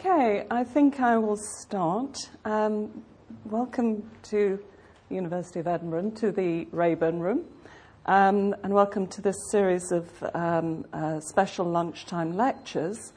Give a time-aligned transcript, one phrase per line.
[0.00, 2.30] Okay, I think I will start.
[2.44, 3.02] Um,
[3.44, 4.62] welcome to
[5.08, 7.44] the University of Edinburgh, to the Raeburn Room,
[8.06, 13.12] um, and welcome to this series of um, uh, special lunchtime lectures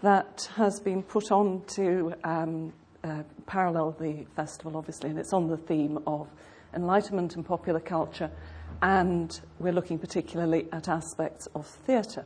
[0.00, 2.72] that has been put on to um,
[3.04, 6.30] uh, parallel the festival, obviously, and it's on the theme of
[6.72, 8.30] enlightenment and popular culture,
[8.80, 12.24] and we're looking particularly at aspects of theatre.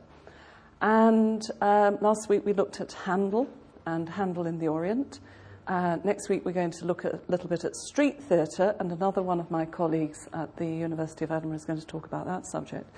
[0.79, 3.49] And um, last week we looked at Handel
[3.87, 5.21] and Handel in the Orient.
[5.65, 9.21] Uh, next week we're going to look a little bit at street theatre, and another
[9.21, 12.45] one of my colleagues at the University of Edinburgh is going to talk about that
[12.45, 12.89] subject.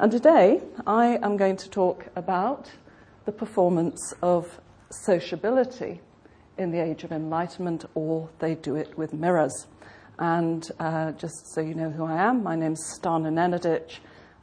[0.00, 2.70] And today I am going to talk about
[3.24, 4.60] the performance of
[4.90, 6.00] sociability
[6.58, 9.68] in the Age of Enlightenment, or they do it with mirrors.
[10.18, 13.98] And uh, just so you know who I am, my name's Stana Nenadic,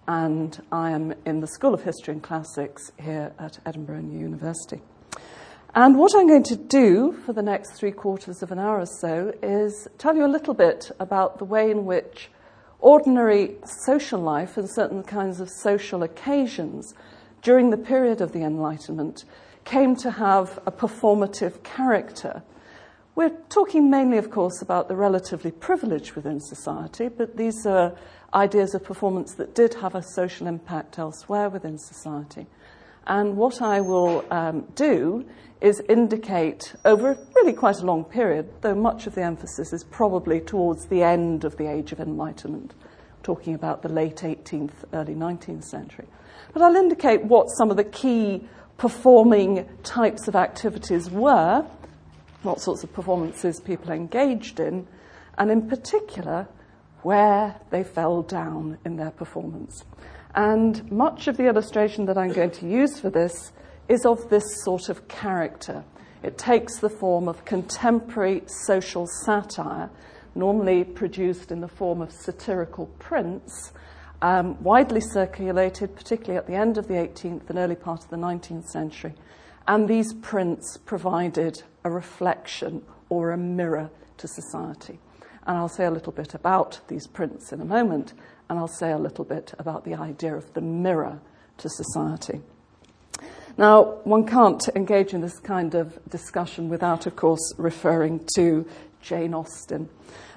[0.07, 4.81] and I am in the School of History and Classics here at Edinburgh University.
[5.75, 8.87] And what I'm going to do for the next three quarters of an hour or
[8.87, 12.31] so is tell you a little bit about the way in which
[12.79, 16.95] ordinary social life and certain kinds of social occasions
[17.43, 19.25] during the period of the Enlightenment
[19.63, 22.41] came to have a performative character.
[23.13, 27.95] We're talking mainly, of course, about the relatively privileged within society, but these are
[28.33, 32.47] ideas of performance that did have a social impact elsewhere within society.
[33.05, 35.25] And what I will um, do
[35.61, 40.39] is indicate over really quite a long period, though much of the emphasis is probably
[40.39, 42.73] towards the end of the Age of Enlightenment,
[43.23, 46.07] talking about the late 18th, early 19th century.
[46.53, 51.65] But I'll indicate what some of the key performing types of activities were,
[52.43, 54.87] what sorts of performances people engaged in,
[55.37, 56.47] and in particular,
[57.01, 59.83] where they fell down in their performance.
[60.35, 63.51] And much of the illustration that I'm going to use for this
[63.89, 65.83] is of this sort of character.
[66.21, 69.89] It takes the form of contemporary social satire,
[70.35, 73.73] normally produced in the form of satirical prints,
[74.21, 78.17] um, widely circulated, particularly at the end of the 18th and early part of the
[78.17, 79.15] 19th century.
[79.67, 84.99] And these prints provided a reflection or a mirror to society.
[85.47, 88.13] And I'll say a little bit about these prints in a moment,
[88.49, 91.21] and I'll say a little bit about the idea of the mirror
[91.57, 92.41] to society.
[93.59, 98.65] Now, one can't engage in this kind of discussion without, of course, referring to
[99.01, 99.89] Jane Austen.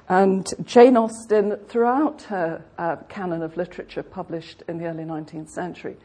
[0.08, 5.98] And Jane Austen, throughout her uh, canon of literature published in the early 19th century,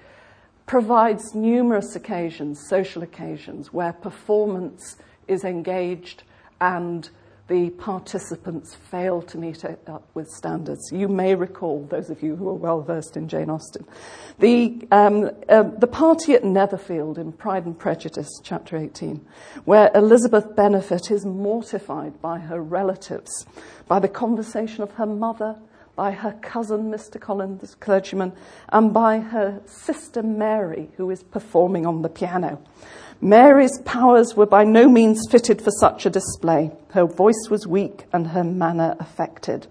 [0.68, 4.98] provides numerous occasions, social occasions, where performance
[5.28, 6.22] is engaged
[6.62, 7.10] and
[7.48, 10.92] the participants fail to meet up with standards.
[10.92, 13.86] You may recall, those of you who are well versed in Jane Austen,
[14.40, 19.26] the, um, uh, the party at Netherfield in Pride and Prejudice, chapter 18,
[19.64, 23.46] where Elizabeth Bennet is mortified by her relatives,
[23.88, 25.56] by the conversation of her mother,
[25.96, 27.20] by her cousin, Mr.
[27.20, 28.34] Collins, clergyman,
[28.70, 32.62] and by her sister Mary, who is performing on the piano.
[33.22, 36.72] Mary's powers were by no means fitted for such a display.
[36.92, 39.66] Her voice was weak and her manner affected.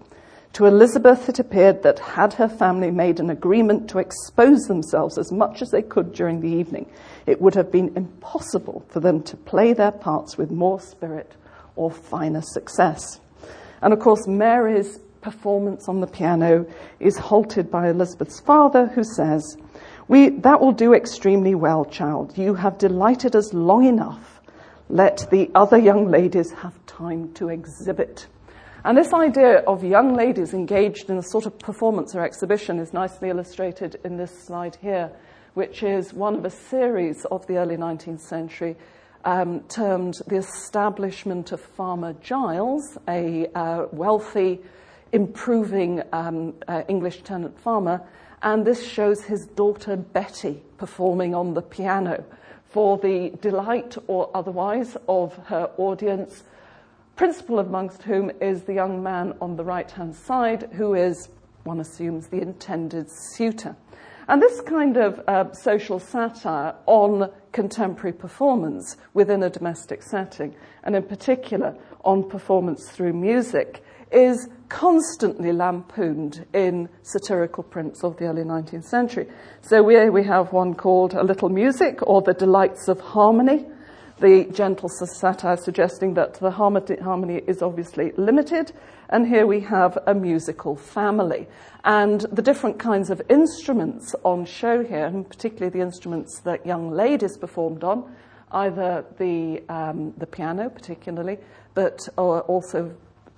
[0.53, 5.31] To Elizabeth, it appeared that had her family made an agreement to expose themselves as
[5.31, 6.89] much as they could during the evening,
[7.25, 11.33] it would have been impossible for them to play their parts with more spirit
[11.75, 13.19] or finer success.
[13.81, 16.65] And of course, Mary's performance on the piano
[16.99, 19.57] is halted by Elizabeth's father, who says,
[20.07, 22.37] we, that will do extremely well, child.
[22.37, 24.41] You have delighted us long enough.
[24.89, 28.27] Let the other young ladies have time to exhibit.
[28.85, 32.93] And this idea of young ladies engaged in a sort of performance or exhibition is
[32.93, 35.11] nicely illustrated in this slide here,
[35.55, 38.77] which is one of a series of the early 19th century
[39.25, 44.61] um, termed The Establishment of Farmer Giles, a uh, wealthy,
[45.11, 48.01] improving um, uh, English tenant farmer
[48.41, 52.23] and this shows his daughter Betty performing on the piano
[52.65, 56.43] for the delight or otherwise of her audience,
[57.15, 61.29] principal amongst whom is the young man on the right hand side, who is,
[61.63, 63.75] one assumes, the intended suitor.
[64.27, 70.53] And this kind of uh, social satire on contemporary performance within a domestic setting,
[70.83, 78.25] and in particular on performance through music, is constantly lampooned in satirical prints of the
[78.25, 79.27] early 19th century.
[79.61, 83.65] So here we have one called A Little Music or The Delights of Harmony,
[84.19, 88.71] the gentle satire suggesting that the harmony is obviously limited.
[89.09, 91.47] And here we have a musical family.
[91.85, 96.91] And the different kinds of instruments on show here, and particularly the instruments that young
[96.91, 98.11] ladies performed on,
[98.51, 101.37] either the, um, the piano, particularly,
[101.73, 102.95] but also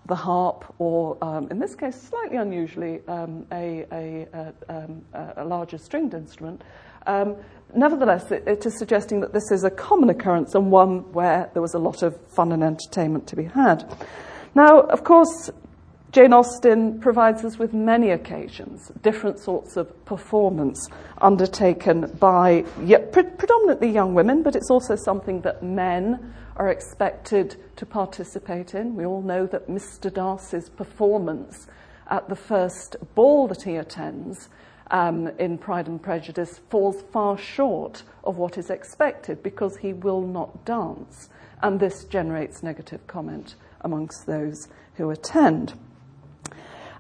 [0.10, 5.02] the harp, or um, in this case, slightly unusually, um, a, a, a, um,
[5.38, 6.62] a, larger stringed instrument.
[7.08, 7.38] Um,
[7.74, 11.62] nevertheless, it, it is suggesting that this is a common occurrence and one where there
[11.62, 13.90] was a lot of fun and entertainment to be had.
[14.56, 15.52] Now, of course,
[16.12, 20.90] Jane Austen provides us with many occasions, different sorts of performance
[21.20, 27.56] undertaken by yeah, pre- predominantly young women, but it's also something that men are expected
[27.78, 28.96] to participate in.
[28.96, 30.14] We all know that Mr.
[30.14, 31.68] Darcy's performance
[32.10, 34.50] at the first ball that he attends
[34.92, 40.22] um, in Pride and Prejudice falls far short of what is expected because he will
[40.22, 41.30] not dance,
[41.62, 45.74] and this generates negative comment amongst those who attend.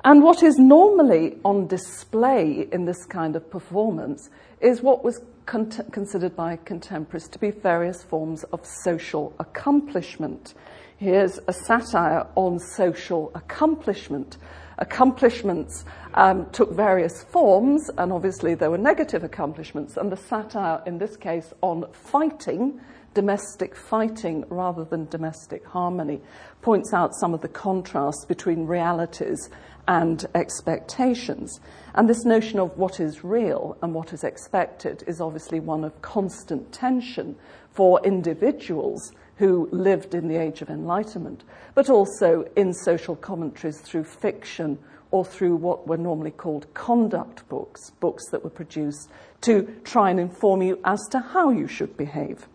[0.06, 4.30] And what is normally on display in this kind of performance
[4.62, 10.54] is what was con- considered by contemporaries to be various forms of social accomplishment.
[10.98, 14.38] Here's a satire on social accomplishment.
[14.78, 21.00] Accomplishments um, took various forms, and obviously there were negative accomplishments, and the satire in
[21.00, 22.80] this case on fighting
[23.14, 26.22] domestic fighting rather than domestic harmony,
[26.62, 29.50] points out some of the contrasts between realities
[29.90, 31.60] and expectations.
[31.96, 36.00] And this notion of what is real and what is expected is obviously one of
[36.04, 37.36] constant tension
[37.72, 41.44] for individuals who lived in the age of enlightenment,
[41.74, 44.78] but also in social commentaries through fiction
[45.10, 49.10] or through what were normally called conduct books, books that were produced
[49.42, 52.48] to try and inform you as to how you should behave.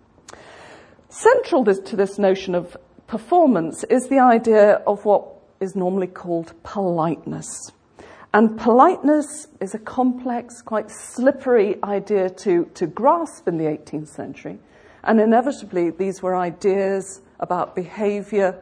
[1.09, 2.77] Central to this notion of
[3.09, 7.73] performance is the idea of what is normally called politeness.
[8.33, 14.59] And politeness is a complex, quite slippery idea to, to grasp in the 18th century.
[15.05, 18.59] And inevitably, these were ideas about behavior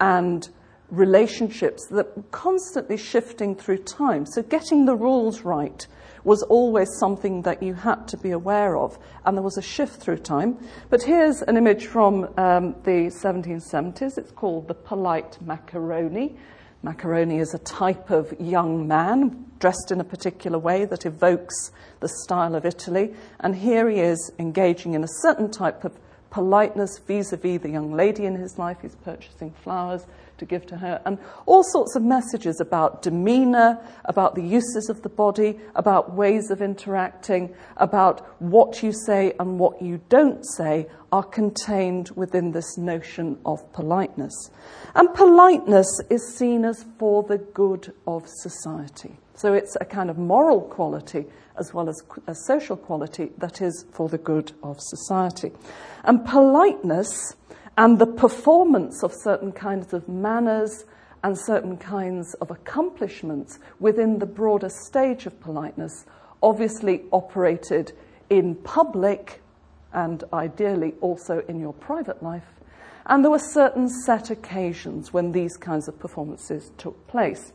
[0.00, 0.48] and
[0.90, 4.24] relationships that were constantly shifting through time.
[4.24, 5.86] So, getting the rules right
[6.24, 10.00] was always something that you had to be aware of, and there was a shift
[10.00, 10.58] through time.
[10.88, 14.18] But here's an image from um, the 1770s.
[14.18, 16.36] It's called the polite macaroni.
[16.82, 21.70] Macaroni is a type of young man dressed in a particular way that evokes
[22.00, 25.98] the style of Italy, and here he is engaging in a certain type of
[26.30, 28.78] politeness vis a vis the young lady in his life.
[28.80, 30.06] He's purchasing flowers
[30.40, 35.02] to give to her, and all sorts of messages about demeanor, about the uses of
[35.02, 40.88] the body, about ways of interacting, about what you say and what you don't say
[41.12, 44.50] are contained within this notion of politeness.
[44.94, 49.18] And politeness is seen as for the good of society.
[49.34, 51.26] So it's a kind of moral quality
[51.58, 55.52] as well as a social quality that is for the good of society.
[56.04, 57.34] And politeness
[57.76, 60.84] and the performance of certain kinds of manners
[61.22, 66.06] and certain kinds of accomplishments within the broader stage of politeness
[66.42, 67.92] obviously operated
[68.30, 69.42] in public
[69.92, 72.46] and ideally also in your private life.
[73.06, 77.52] And there were certain set occasions when these kinds of performances took place.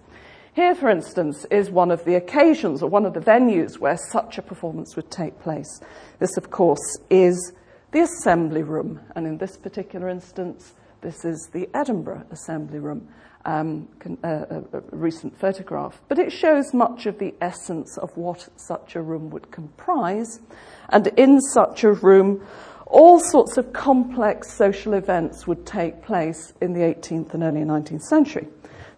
[0.53, 4.38] Here, for instance, is one of the occasions or one of the venues where such
[4.38, 5.81] a performance would take place.
[6.19, 7.53] This, of course, is
[7.95, 13.08] the Assembly Room, and in this particular instance, this is the Edinburgh Assembly Room,
[13.46, 13.88] um,
[14.22, 16.01] a, a, a recent photograph.
[16.10, 20.41] But it shows much of the essence of what such a room would comprise,
[20.89, 22.46] and in such a room,
[22.86, 28.01] all sorts of complex social events would take place in the 18th and early 19th
[28.01, 28.50] century.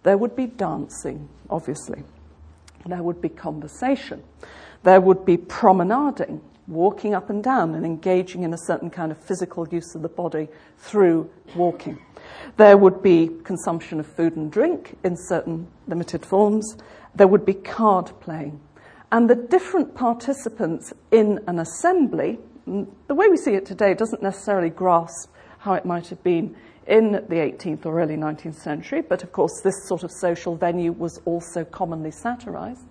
[0.02, 2.02] There would be dancing, obviously.
[2.84, 4.24] There would be conversation.
[4.82, 9.18] There would be promenading walking up and down and engaging in a certain kind of
[9.18, 11.98] physical use of the body through walking.
[12.56, 16.76] There would be consumption of food and drink in certain limited forms.
[17.14, 18.60] There would be card playing.
[19.10, 24.22] And the different participants in an assembly, mm, the way we see it today doesn't
[24.22, 26.54] necessarily grasp how it might have been
[26.86, 30.92] in the 18th or early 19th century, but of course, this sort of social venue
[30.92, 32.84] was also commonly satirized.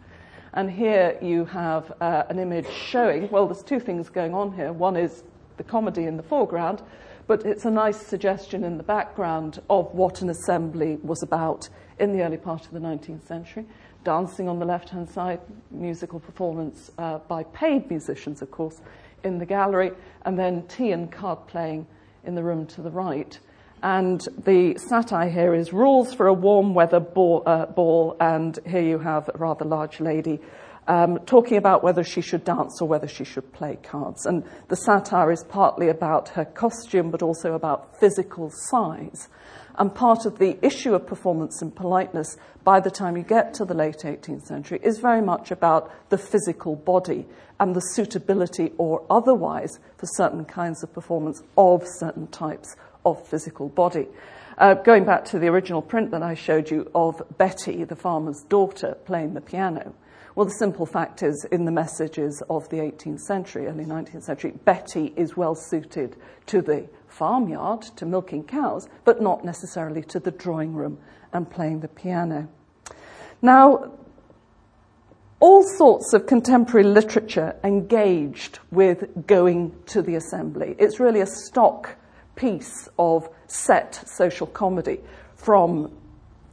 [0.58, 4.74] And here you have uh, an image showing, well, there's two things going on here.
[4.74, 5.24] One is
[5.58, 6.82] the comedy in the foreground,
[7.28, 12.12] but it's a nice suggestion in the background of what an assembly was about in
[12.12, 13.68] the early part of the 19th century.
[14.04, 18.82] Dancing on the left hand side, musical performance uh, by paid musicians, of course,
[19.24, 19.92] in the gallery,
[20.26, 21.86] and then tea and card playing
[22.24, 23.38] in the room to the right.
[23.84, 28.82] And the satire here is rules for a warm weather ball, uh, ball and here
[28.82, 30.40] you have a rather large lady
[30.88, 34.26] um, talking about whether she should dance or whether she should play cards.
[34.26, 39.28] And the satire is partly about her costume, but also about physical size.
[39.76, 43.66] And part of the issue of performance and politeness by the time you get to
[43.66, 47.28] the late 18th century is very much about the physical body
[47.60, 52.76] and the suitability or otherwise for certain kinds of performance of certain types
[53.08, 54.08] of physical body.
[54.58, 58.44] Uh, going back to the original print that I showed you of Betty, the farmer's
[58.44, 59.94] daughter, playing the piano.
[60.36, 64.54] Well, the simple fact is, in the messages of the 18th century, early 19th century,
[64.66, 66.16] Betty is well suited
[66.48, 71.00] to the farmyard, to milking cows, but not necessarily to the drawing room
[71.34, 72.48] and playing the piano.
[73.42, 73.94] Now,
[75.40, 80.76] all sorts of contemporary literature engaged with going to the assembly.
[80.80, 81.96] It's really a stock
[82.38, 85.00] piece of set social comedy
[85.36, 85.92] from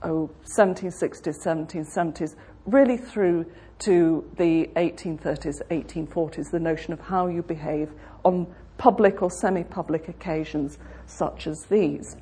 [0.02, 2.34] oh, 1760s, 1770s,
[2.66, 3.46] really through
[3.80, 7.90] to the 1830s, 1840s, the notion of how you behave
[8.24, 8.46] on
[8.78, 12.16] public or semi public occasions such as these.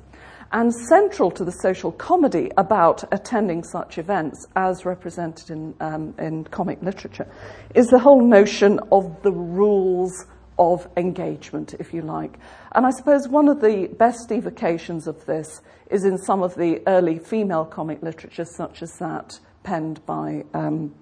[0.51, 6.43] And central to the social comedy about attending such events, as represented in, um, in
[6.43, 7.27] comic literature,
[7.73, 12.37] is the whole notion of the rules of engagement, if you like.
[12.73, 16.81] And I suppose one of the best evocations of this is in some of the
[16.87, 20.93] early female comic literature, such as that penned by um,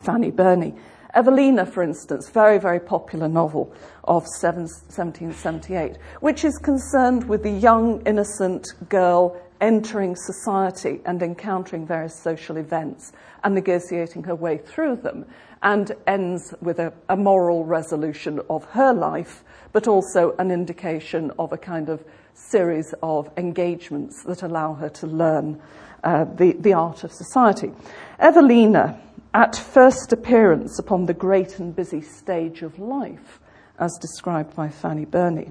[0.00, 0.74] Fanny Burney.
[1.14, 3.72] Evelina, for instance, very, very popular novel
[4.02, 12.20] of 1778, which is concerned with the young, innocent girl entering society and encountering various
[12.20, 13.12] social events
[13.44, 15.24] and negotiating her way through them,
[15.64, 19.42] and ends with a, a moral resolution of her life,
[19.72, 22.04] but also an indication of a kind of
[22.34, 25.60] series of engagements that allow her to learn
[26.04, 27.72] uh, the, the art of society.
[28.20, 29.00] Evelina
[29.32, 33.40] at first appearance upon the great and busy stage of life,
[33.78, 35.50] as described by Fanny Burney,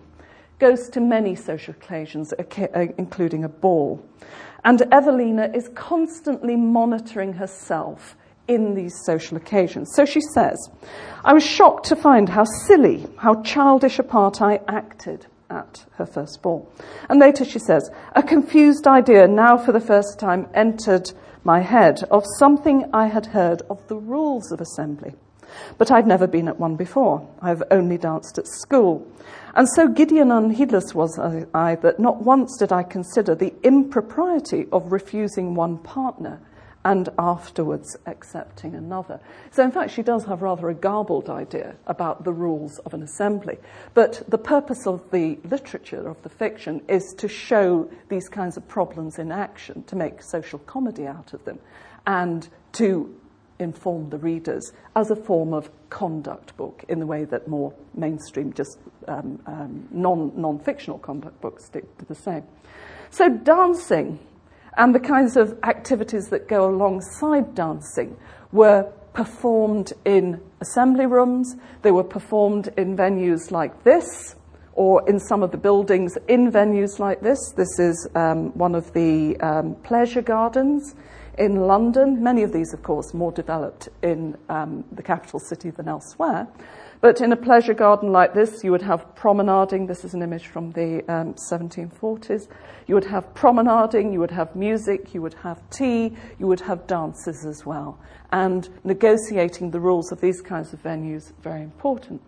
[0.59, 4.05] goes to many social occasions, uh, including a ball.
[4.63, 8.15] And Evelina is constantly monitoring herself
[8.47, 9.91] in these social occasions.
[9.95, 10.69] So she says,
[11.23, 16.05] I was shocked to find how silly, how childish a part I acted at her
[16.05, 16.71] first ball.
[17.09, 21.11] And later she says, a confused idea now for the first time entered
[21.43, 25.13] my head of something I had heard of the rules of assembly.
[25.77, 27.27] But I'd never been at one before.
[27.41, 29.07] I've only danced at school.
[29.55, 34.65] And so giddy and unheedless was I that not once did I consider the impropriety
[34.71, 36.39] of refusing one partner
[36.85, 39.19] and afterwards accepting another.
[39.51, 43.03] So, in fact, she does have rather a garbled idea about the rules of an
[43.03, 43.57] assembly.
[43.93, 48.67] But the purpose of the literature, of the fiction, is to show these kinds of
[48.67, 51.59] problems in action, to make social comedy out of them,
[52.05, 53.15] and to
[53.59, 58.51] inform the readers as a form of conduct book in the way that more mainstream,
[58.51, 62.43] just um, um, non, non-fictional conduct books do the same.
[63.09, 64.19] So dancing
[64.77, 68.17] and the kinds of activities that go alongside dancing
[68.51, 74.35] were performed in assembly rooms, they were performed in venues like this,
[74.73, 77.39] or in some of the buildings in venues like this.
[77.55, 80.95] This is um, one of the um, pleasure gardens
[81.37, 82.23] in London.
[82.23, 86.47] Many of these, of course, more developed in um, the capital city than elsewhere.
[87.03, 89.87] But in a pleasure garden like this, you would have promenading.
[89.87, 92.47] This is an image from the um, 1740s.
[92.87, 96.87] You would have promenading, you would have music, you would have tea, you would have
[96.87, 97.99] dances as well.
[98.31, 102.21] And negotiating the rules of these kinds of venues, very important.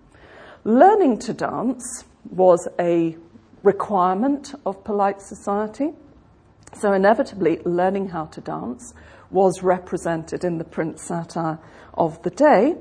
[0.65, 3.15] Learning to dance was a
[3.63, 5.93] requirement of polite society.
[6.73, 8.93] So, inevitably, learning how to dance
[9.31, 11.59] was represented in the print satire
[11.93, 12.75] of the day.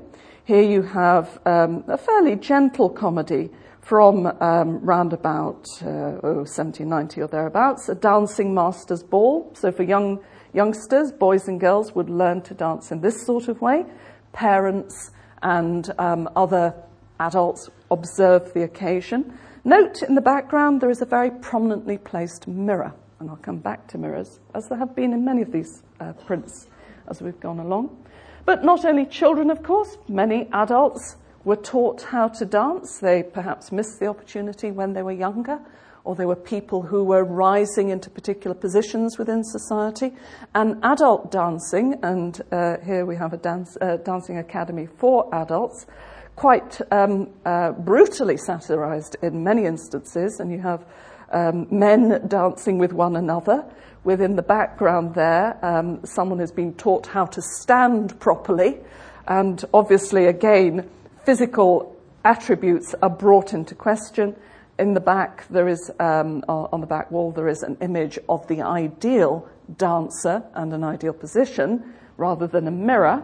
[0.45, 3.49] Here you have um, a fairly gentle comedy
[3.81, 9.51] from um, round about uh, oh, 1790 or thereabouts, a dancing master's ball.
[9.55, 10.23] So for young
[10.53, 13.85] youngsters, boys and girls would learn to dance in this sort of way.
[14.33, 15.09] Parents
[15.41, 16.75] and um, other
[17.19, 19.35] adults observe the occasion.
[19.63, 23.87] Note in the background there is a very prominently placed mirror, and I'll come back
[23.87, 26.67] to mirrors, as there have been in many of these uh, prints
[27.07, 28.04] as we've gone along.
[28.45, 32.99] But not only children, of course, many adults were taught how to dance.
[32.99, 35.59] They perhaps missed the opportunity when they were younger,
[36.03, 40.13] or they were people who were rising into particular positions within society.
[40.53, 45.87] And adult dancing, and uh, here we have a dance, uh, dancing academy for adults,
[46.35, 50.85] quite um, uh, brutally satirized in many instances, and you have
[51.31, 53.65] um, men dancing with one another
[54.03, 58.79] within the background there, um, someone has been taught how to stand properly
[59.27, 60.89] And obviously, again,
[61.23, 64.35] physical attributes are brought into question.
[64.77, 68.47] In the back, there is, um, on the back wall, there is an image of
[68.47, 73.23] the ideal dancer and an ideal position rather than a mirror.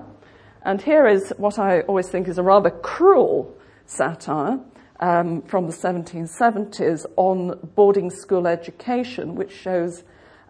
[0.63, 3.55] And here is what I always think is a rather cruel
[3.85, 4.59] satire
[5.01, 10.03] um, from the 1770s on boarding school education, which shows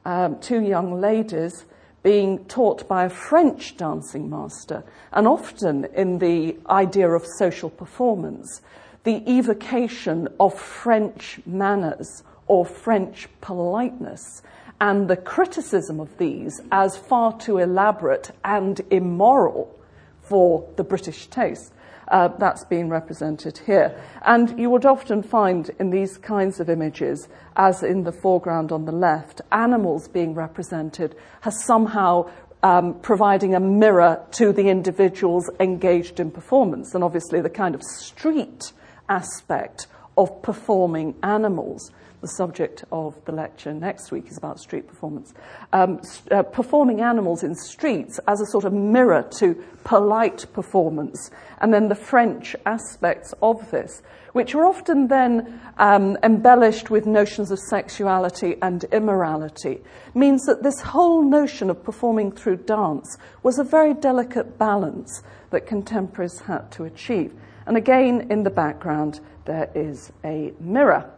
[0.05, 1.65] um, two young ladies
[2.03, 8.62] being taught by a French dancing master, and often in the idea of social performance,
[9.03, 14.41] the evocation of French manners or French politeness,
[14.79, 19.79] and the criticism of these as far too elaborate and immoral
[20.22, 21.72] for the British taste.
[22.12, 23.98] Uh, that's being represented here.
[24.25, 28.84] And you would often find in these kinds of images, as in the foreground on
[28.84, 31.15] the left, animals being represented
[31.46, 32.30] as somehow
[32.63, 36.94] um, providing a mirror to the individuals engaged in performance.
[36.94, 38.74] And obviously, the kind of street
[39.08, 39.88] aspect
[40.18, 41.91] of performing animals
[42.22, 45.34] the subject of the lecture next week is about street performance.
[45.74, 51.74] Um, uh, performing animals in streets as a sort of mirror to polite performance, and
[51.74, 57.60] then the French aspects of this, which are often then um, embellished with notions of
[57.60, 59.82] sexuality and immorality,
[60.13, 65.66] means that this whole notion of performing through dance was a very delicate balance that
[65.66, 67.34] contemporaries had to achieve.
[67.66, 71.12] And again, in the background, there is a mirror.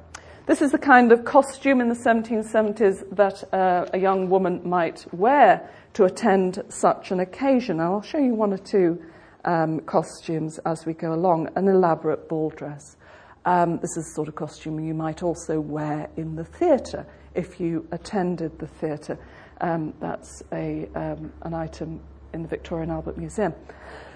[0.46, 5.06] This is the kind of costume in the 1770s that uh, a young woman might
[5.14, 7.80] wear to attend such an occasion.
[7.80, 9.02] And I'll show you one or two
[9.46, 11.48] um, costumes as we go along.
[11.56, 12.98] An elaborate ball dress.
[13.46, 17.62] Um, this is the sort of costume you might also wear in the theatre if
[17.62, 19.18] you attended the theatre.
[19.62, 22.02] Um, that's a, um, an item
[22.34, 23.54] in the Victoria and Albert Museum.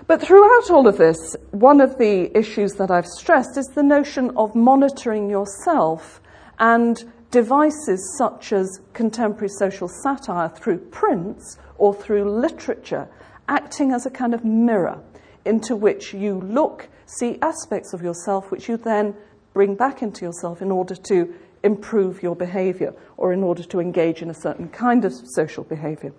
[0.07, 4.31] But throughout all of this, one of the issues that I've stressed is the notion
[4.37, 6.21] of monitoring yourself
[6.59, 13.09] and devices such as contemporary social satire through prints or through literature
[13.49, 15.03] acting as a kind of mirror
[15.43, 19.13] into which you look, see aspects of yourself which you then
[19.53, 24.21] bring back into yourself in order to improve your behavior or in order to engage
[24.21, 26.13] in a certain kind of social behavior.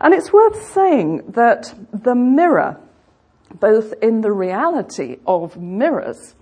[0.00, 2.80] And it's worth saying that the mirror
[3.58, 6.34] both in the reality of mirrors,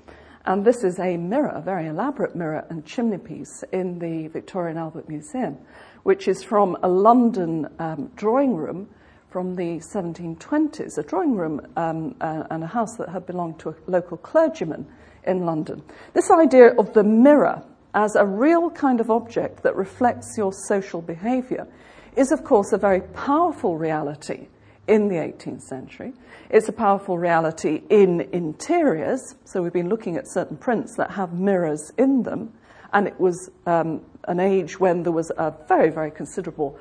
[0.45, 4.79] and this is a mirror, a very elaborate mirror and chimneypiece in the Victoria and
[4.79, 5.59] Albert Museum,
[6.05, 8.89] which is from a London um, drawing room
[9.31, 13.71] from the 1720s, a drawing room um, uh, and a house that had belonged to
[13.71, 14.87] a local clergyman
[15.27, 15.83] in London.
[16.15, 17.63] This idea of the mirror
[17.95, 21.67] as a real kind of object that reflects your social behavior
[22.17, 24.49] is, of course, a very powerful reality
[24.89, 26.13] in the 18th century.
[26.51, 29.37] It's a powerful reality in interiors.
[29.45, 32.53] So we've been looking at certain prints that have mirrors in them.
[32.93, 36.79] And it was um, an age when there was a very, very considerable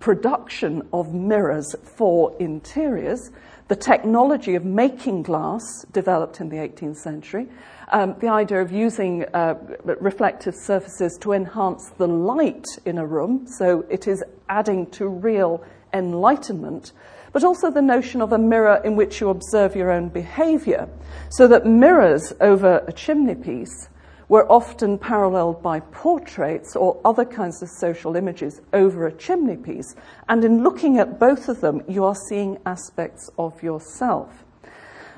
[0.00, 3.30] production of mirrors for interiors.
[3.68, 5.62] The technology of making glass
[5.92, 7.46] developed in the 18th century.
[7.92, 13.46] Um, the idea of using uh, reflective surfaces to enhance the light in a room,
[13.46, 16.92] so it is adding to real enlightenment
[17.34, 20.88] but also the notion of a mirror in which you observe your own behavior,
[21.30, 23.88] so that mirrors over a chimney piece
[24.28, 29.96] were often paralleled by portraits or other kinds of social images over a chimney piece.
[30.28, 34.44] And in looking at both of them, you are seeing aspects of yourself.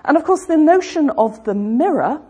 [0.06, 2.22] And of course, the notion of the mirror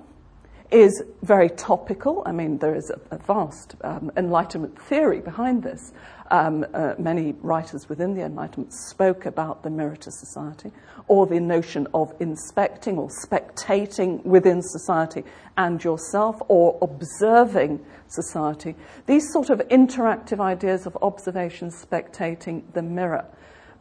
[0.71, 2.23] is very topical.
[2.27, 5.93] I mean, there is a, a vast um, Enlightenment theory behind this.
[6.31, 10.73] Um, uh, many writers within the Enlightenment spoke about the mirror to society,
[11.07, 15.23] or the notion of inspecting or spectating within society
[15.57, 18.75] and yourself, or observing society.
[19.07, 23.25] These sort of interactive ideas of observation, spectating, the mirror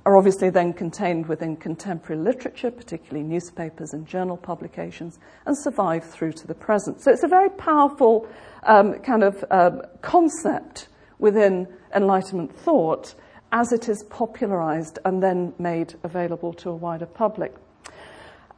[0.05, 6.31] are obviously then contained within contemporary literature, particularly newspapers and journal publications, and survive through
[6.33, 7.01] to the present.
[7.01, 8.27] So it's a very powerful
[8.63, 13.15] um, kind of um, concept within Enlightenment thought
[13.51, 17.55] as it is popularized and then made available to a wider public.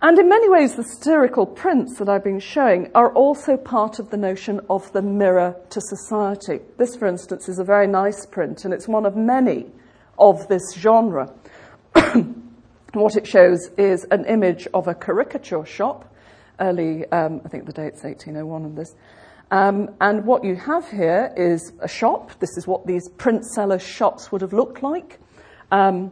[0.01, 4.11] And in many ways, the satirical prints that I've been showing are also part of
[4.11, 6.59] the notion of the mirror to society.
[6.77, 9.71] This, for instance, is a very nice print, and it's one of many
[10.17, 11.33] of this genre.
[12.93, 16.13] what it shows is an image of a caricature shop,
[16.59, 18.95] early, um, I think the date's 1801 on this.
[19.49, 22.31] Um, and what you have here is a shop.
[22.39, 25.19] This is what these print seller shops would have looked like.
[25.71, 26.11] Um,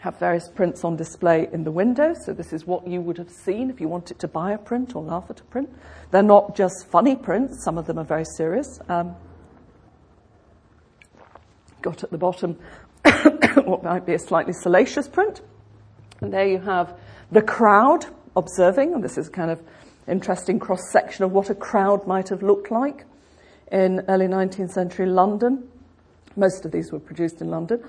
[0.00, 2.14] have various prints on display in the window.
[2.14, 4.94] So this is what you would have seen if you wanted to buy a print
[4.94, 5.68] or laugh at a print.
[6.10, 8.78] They're not just funny prints, some of them are very serious.
[8.88, 9.16] Um,
[11.82, 12.58] got at the bottom
[13.64, 15.40] what might be a slightly salacious print.
[16.20, 16.98] And there you have
[17.30, 19.62] the crowd observing, and this is kind of
[20.06, 23.04] interesting cross section of what a crowd might have looked like
[23.72, 25.68] in early 19th century London.
[26.36, 27.82] Most of these were produced in London.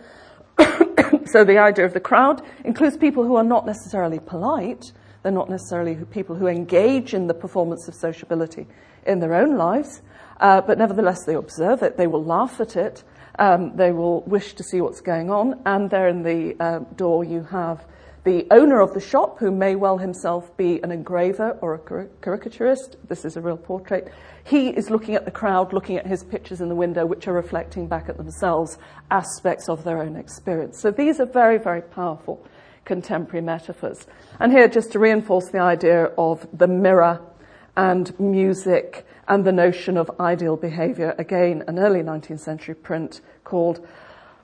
[1.26, 5.50] so the idea of the crowd includes people who are not necessarily polite, they're not
[5.50, 8.66] necessarily people who engage in the performance of sociability
[9.06, 10.02] in their own lives,
[10.40, 13.04] uh, but nevertheless they observe it, they will laugh at it,
[13.40, 17.24] um, they will wish to see what's going on, and there in the uh, door
[17.24, 17.86] you have
[18.28, 22.98] the owner of the shop, who may well himself be an engraver or a caricaturist,
[23.08, 24.12] this is a real portrait,
[24.44, 27.34] he is looking at the crowd, looking at his pictures in the window, which are
[27.34, 28.78] reflecting back at themselves
[29.12, 30.78] aspects of their own experience.
[30.82, 32.46] So these are very, very powerful
[32.84, 34.08] contemporary metaphors.
[34.42, 37.22] And here, just to reinforce the idea of the mirror
[37.78, 43.86] and music and the notion of ideal behavior, again, an early 19th century print called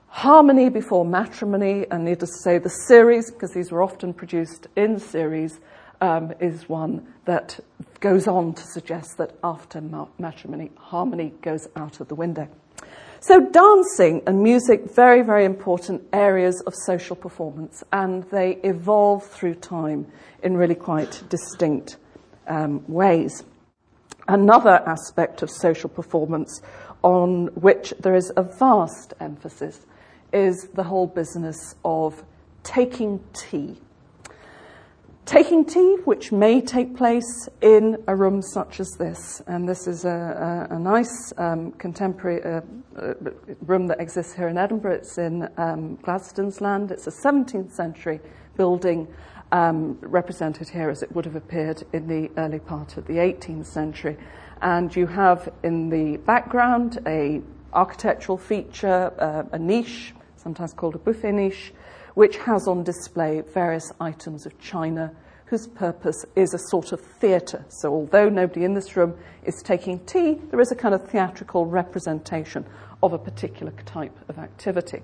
[0.08, 4.98] Harmony Before Matrimony, and needless to say, the series, because these were often produced in
[4.98, 5.58] series,
[6.00, 7.58] um, is one that
[8.00, 9.80] goes on to suggest that after
[10.18, 12.48] matrimony, harmony goes out of the window.
[13.20, 19.54] So, dancing and music, very, very important areas of social performance, and they evolve through
[19.54, 20.06] time
[20.42, 21.96] in really quite distinct
[22.46, 23.42] um, ways.
[24.26, 26.62] Another aspect of social performance
[27.02, 29.86] on which there is a vast emphasis
[30.32, 32.24] is the whole business of
[32.62, 33.76] taking tea.
[35.26, 40.04] Taking tea, which may take place in a room such as this, and this is
[40.04, 42.60] a, a, a nice um, contemporary uh,
[42.98, 43.14] uh,
[43.62, 44.96] room that exists here in Edinburgh.
[44.96, 46.90] It's in um, Gladstone's land.
[46.90, 48.20] It's a 17th century
[48.56, 49.08] building
[49.54, 53.66] um, represented here as it would have appeared in the early part of the 18th
[53.66, 54.16] century.
[54.60, 57.40] And you have in the background a
[57.72, 61.72] architectural feature, uh, a niche sometimes called a buffet niche,
[62.14, 65.12] which has on display various items of china
[65.46, 67.64] whose purpose is a sort of theatre.
[67.68, 71.66] So, although nobody in this room is taking tea, there is a kind of theatrical
[71.66, 72.66] representation
[73.04, 75.02] of a particular type of activity.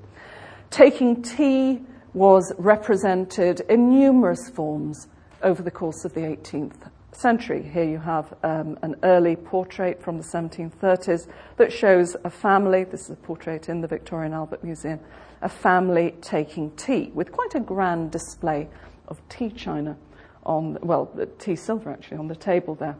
[0.70, 5.08] Taking tea was represented in numerous forms
[5.42, 7.62] over the course of the 18th century.
[7.62, 12.84] Here you have um, an early portrait from the 1730s that shows a family.
[12.84, 15.00] This is a portrait in the Victoria and Albert Museum
[15.42, 18.68] a family taking tea with quite a grand display
[19.08, 19.96] of tea china
[20.44, 22.96] on, well, tea silver actually on the table there.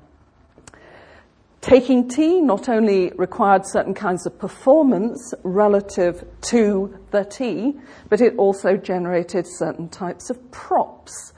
[1.61, 8.35] Taking tea not only required certain kinds of performance relative to the tea, but it
[8.39, 11.35] also generated certain types of props.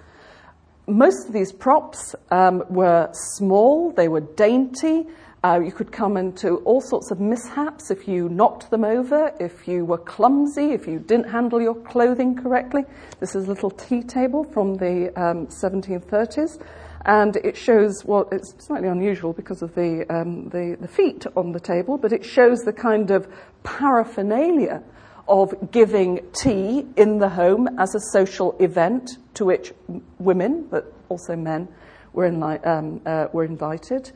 [0.87, 5.07] Most of these props um, were small, they were dainty,
[5.45, 9.67] uh, you could come into all sorts of mishaps if you knocked them over, if
[9.67, 12.85] you were clumsy, if you didn't handle your clothing correctly.
[13.19, 16.63] This is a little tea table from the um, 1730s,
[17.05, 21.53] and it shows what it's slightly unusual because of the, um, the, the feet on
[21.53, 23.27] the table, but it shows the kind of
[23.63, 24.83] paraphernalia
[25.29, 29.73] of giving tea in the home as a social event to which
[30.19, 31.69] women, but also men,
[32.13, 34.13] were, um, uh, were invited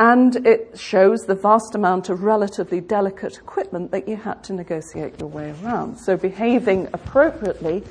[0.00, 5.20] and it shows the vast amount of relatively delicate equipment that you had to negotiate
[5.20, 5.94] your way around.
[5.98, 7.84] So behaving appropriately,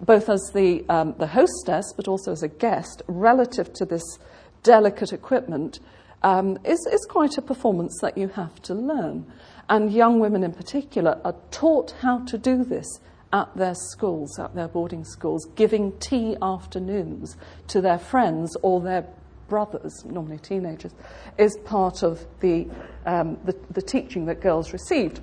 [0.00, 4.18] both as the, um, the hostess but also as a guest, relative to this
[4.62, 5.80] delicate equipment,
[6.22, 9.30] um, is, is quite a performance that you have to learn.
[9.68, 12.86] And young women in particular are taught how to do this
[13.32, 17.36] at their schools, at their boarding schools, giving tea afternoons
[17.68, 19.06] to their friends or their
[19.48, 20.92] brothers, normally teenagers,
[21.36, 22.66] is part of the,
[23.06, 25.20] um, the, the teaching that girls received.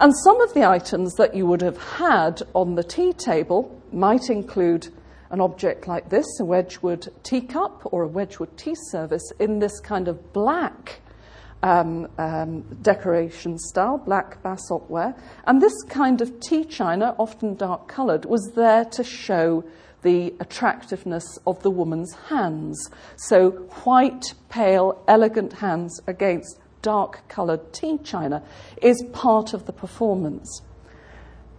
[0.00, 4.30] And some of the items that you would have had on the tea table might
[4.30, 4.88] include
[5.28, 10.08] an object like this, a Wedgwood teacup or a Wedgwood tea service in this kind
[10.08, 11.02] of black
[11.62, 15.14] um, um, decoration style, black basalt ware.
[15.44, 19.62] And this kind of tea china, often dark coloured, was there to show
[20.00, 22.90] the attractiveness of the woman's hands.
[23.16, 23.50] So,
[23.84, 28.42] white, pale, elegant hands against dark coloured tea china
[28.82, 30.62] is part of the performance.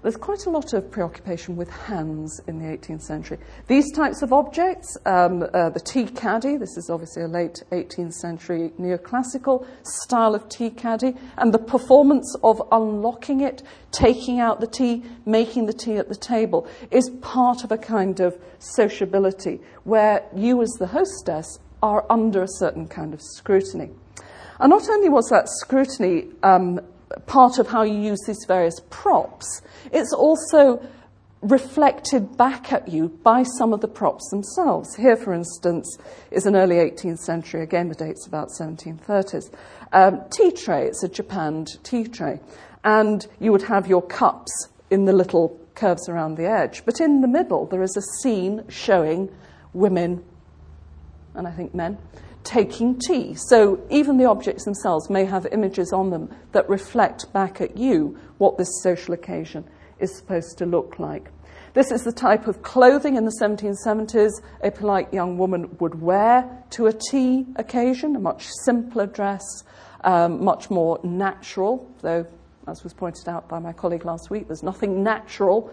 [0.01, 3.37] there's quite a lot of preoccupation with hands in the 18th century.
[3.67, 8.13] These types of objects, um, uh, the tea caddy, this is obviously a late 18th
[8.13, 14.65] century neoclassical style of tea caddy, and the performance of unlocking it, taking out the
[14.67, 20.27] tea, making the tea at the table, is part of a kind of sociability where
[20.35, 23.91] you, as the hostess, are under a certain kind of scrutiny.
[24.61, 26.79] And not only was that scrutiny um,
[27.25, 30.87] part of how you use these various props, it's also
[31.41, 34.95] reflected back at you by some of the props themselves.
[34.95, 35.97] Here, for instance,
[36.29, 39.51] is an early 18th century, again, the date's about 1730s,
[39.93, 40.85] um, tea tray.
[40.85, 42.39] It's a japanned tea tray.
[42.83, 46.85] And you would have your cups in the little curves around the edge.
[46.85, 49.31] But in the middle, there is a scene showing
[49.73, 50.23] women,
[51.33, 51.97] and I think men,
[52.43, 53.35] taking tea.
[53.35, 58.17] So even the objects themselves may have images on them that reflect back at you
[58.37, 59.65] what this social occasion
[59.99, 61.29] is supposed to look like.
[61.73, 66.63] This is the type of clothing in the 1770s a polite young woman would wear
[66.71, 69.43] to a tea occasion, a much simpler dress,
[70.03, 72.25] um, much more natural, though,
[72.67, 75.71] as was pointed out by my colleague last week, there's nothing natural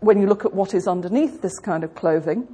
[0.00, 2.46] when you look at what is underneath this kind of clothing.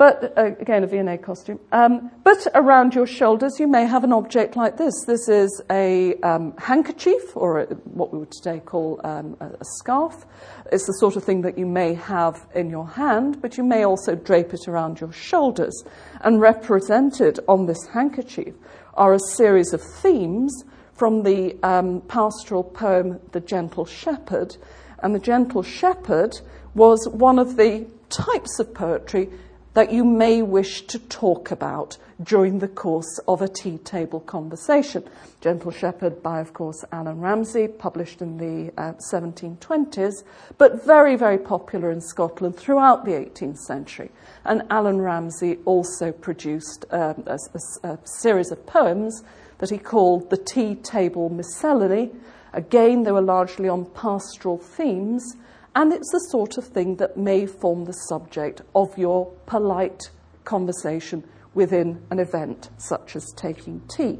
[0.00, 1.60] But uh, again, a V&A costume.
[1.72, 4.94] Um, but around your shoulders, you may have an object like this.
[5.06, 9.64] This is a um, handkerchief, or a, what we would today call um, a, a,
[9.76, 10.24] scarf.
[10.72, 13.84] It's the sort of thing that you may have in your hand, but you may
[13.84, 15.84] also drape it around your shoulders.
[16.22, 18.54] And represented on this handkerchief
[18.94, 24.56] are a series of themes from the um, pastoral poem The Gentle Shepherd.
[25.02, 26.40] And The Gentle Shepherd
[26.74, 29.28] was one of the types of poetry
[29.74, 35.04] that you may wish to talk about during the course of a tea table conversation.
[35.40, 40.24] Gentle Shepherd by, of course, Allan Ramsay, published in the uh, 1720s,
[40.58, 44.10] but very, very popular in Scotland throughout the 18th century.
[44.44, 47.38] And Allan Ramsay also produced um, a,
[47.84, 49.22] a, a series of poems
[49.58, 52.10] that he called the Tea Table Miscellany.
[52.52, 55.36] Again, they were largely on pastoral themes
[55.74, 60.10] and it's the sort of thing that may form the subject of your polite
[60.44, 64.18] conversation within an event such as taking tea.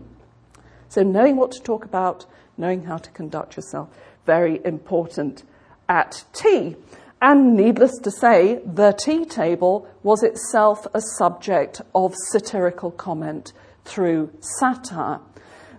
[0.88, 3.88] So, knowing what to talk about, knowing how to conduct yourself,
[4.26, 5.44] very important
[5.88, 6.76] at tea.
[7.22, 13.52] And needless to say, the tea table was itself a subject of satirical comment
[13.84, 15.20] through satire.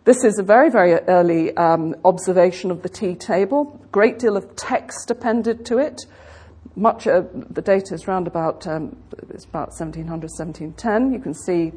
[0.03, 3.79] This is a very, very early um, observation of the tea table.
[3.91, 6.01] Great deal of text appended to it.
[6.75, 8.97] Much uh, the data is around about um,
[9.29, 11.13] it's about 1700, 1710.
[11.13, 11.71] You can see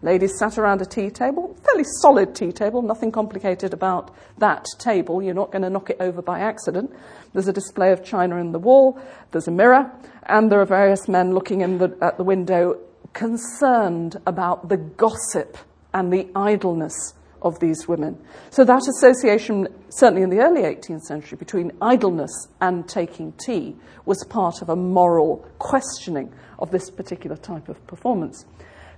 [0.00, 5.22] ladies sat around a tea table, fairly solid tea table, nothing complicated about that table.
[5.22, 6.90] You're not going to knock it over by accident.
[7.34, 8.98] There's a display of china in the wall.
[9.32, 9.92] There's a mirror,
[10.22, 12.78] and there are various men looking the, at the window,
[13.12, 15.58] concerned about the gossip
[15.92, 18.18] and the idleness of these women.
[18.50, 24.24] So that association, certainly in the early 18th century, between idleness and taking tea was
[24.24, 28.44] part of a moral questioning of this particular type of performance.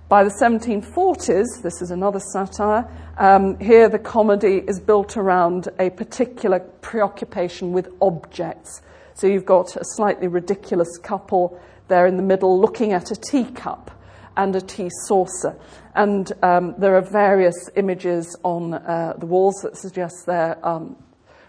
[0.09, 5.89] By the 1740s, this is another satire, um, here the comedy is built around a
[5.89, 8.81] particular preoccupation with objects.
[9.15, 13.91] So you've got a slightly ridiculous couple there in the middle looking at a teacup
[14.37, 15.57] and a tea saucer.
[15.95, 20.95] And um, there are various images on uh, the walls that suggest their um,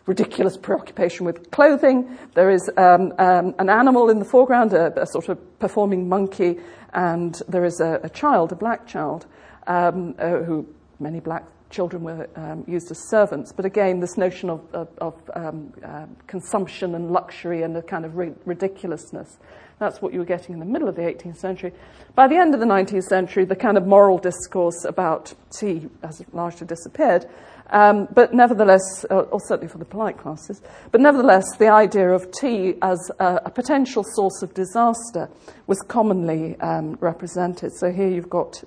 [0.06, 2.18] ridiculous preoccupation with clothing.
[2.34, 6.58] There is um, um, an animal in the foreground, a, a, sort of performing monkey,
[6.92, 9.26] and there is a, a child, a black child,
[9.66, 10.66] um, uh, who
[11.00, 13.52] many black children were um, used as servants.
[13.52, 18.04] But again, this notion of, of, of um, uh, consumption and luxury and a kind
[18.04, 19.38] of ri- ridiculousness.
[19.78, 21.72] That's what you were getting in the middle of the 18th century.
[22.14, 26.22] By the end of the 19th century, the kind of moral discourse about tea has
[26.32, 27.26] largely disappeared.
[27.70, 32.30] Um, but nevertheless, uh, or certainly for the polite classes, but nevertheless, the idea of
[32.30, 35.28] tea as a, a potential source of disaster
[35.66, 37.72] was commonly um, represented.
[37.72, 38.62] So here you've got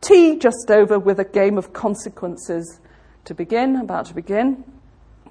[0.00, 2.80] tea just over with a game of consequences
[3.24, 4.64] to begin, about to begin,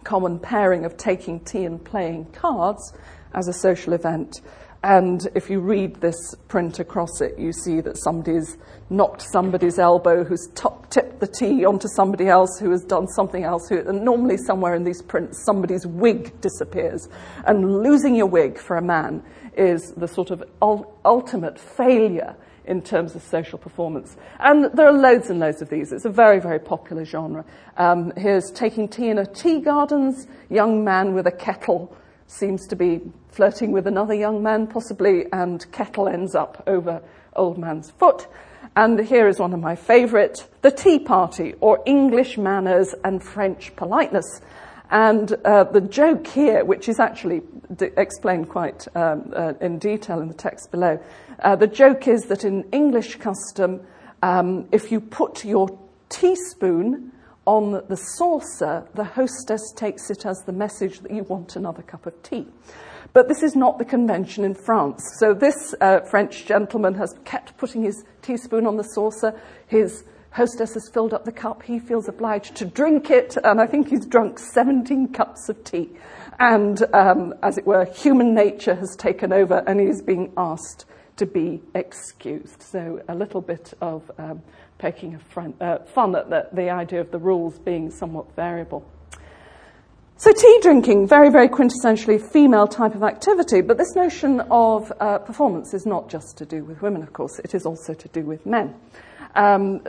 [0.03, 2.93] common pairing of taking tea and playing cards
[3.33, 4.41] as a social event.
[4.85, 8.55] And if you read this print across it, you see that somebody's
[8.91, 13.43] knocked somebody's elbow, who's top tipped the tea onto somebody else who has done something
[13.43, 13.67] else.
[13.67, 17.09] Who, and normally, somewhere in these prints, somebody's wig disappears.
[17.47, 19.23] And losing your wig for a man
[19.57, 24.15] is the sort of ul- ultimate failure in terms of social performance.
[24.39, 25.91] And there are loads and loads of these.
[25.93, 27.43] It's a very, very popular genre.
[27.77, 32.75] Um, here's taking tea in a tea gardens, young man with a kettle seems to
[32.75, 37.01] be flirting with another young man, possibly, and kettle ends up over
[37.35, 38.27] old man's foot.
[38.75, 43.75] And here is one of my favourite the tea party, or English manners and French
[43.75, 44.41] politeness.
[44.89, 47.41] And uh, the joke here, which is actually
[47.75, 50.99] d- explained quite um, uh, in detail in the text below,
[51.39, 53.81] uh, the joke is that in English custom,
[54.21, 55.67] um, if you put your
[56.09, 57.11] teaspoon
[57.45, 62.05] on the saucer, the hostess takes it as the message that you want another cup
[62.05, 62.47] of tea.
[63.13, 65.01] But this is not the convention in France.
[65.19, 69.39] So this uh, French gentleman has kept putting his teaspoon on the saucer.
[69.67, 71.63] His hostess has filled up the cup.
[71.63, 75.91] He feels obliged to drink it, and I think he's drunk 17 cups of tea.
[76.39, 81.25] And, um, as it were, human nature has taken over, and he's being asked to
[81.25, 82.62] be excused.
[82.62, 84.41] So a little bit of um,
[84.77, 85.19] poking
[85.61, 88.85] uh, fun at the, the idea of the rules being somewhat variable.
[90.17, 95.17] So, tea drinking, very, very quintessentially female type of activity, but this notion of uh,
[95.19, 98.21] performance is not just to do with women, of course, it is also to do
[98.21, 98.75] with men.
[99.35, 99.81] Um,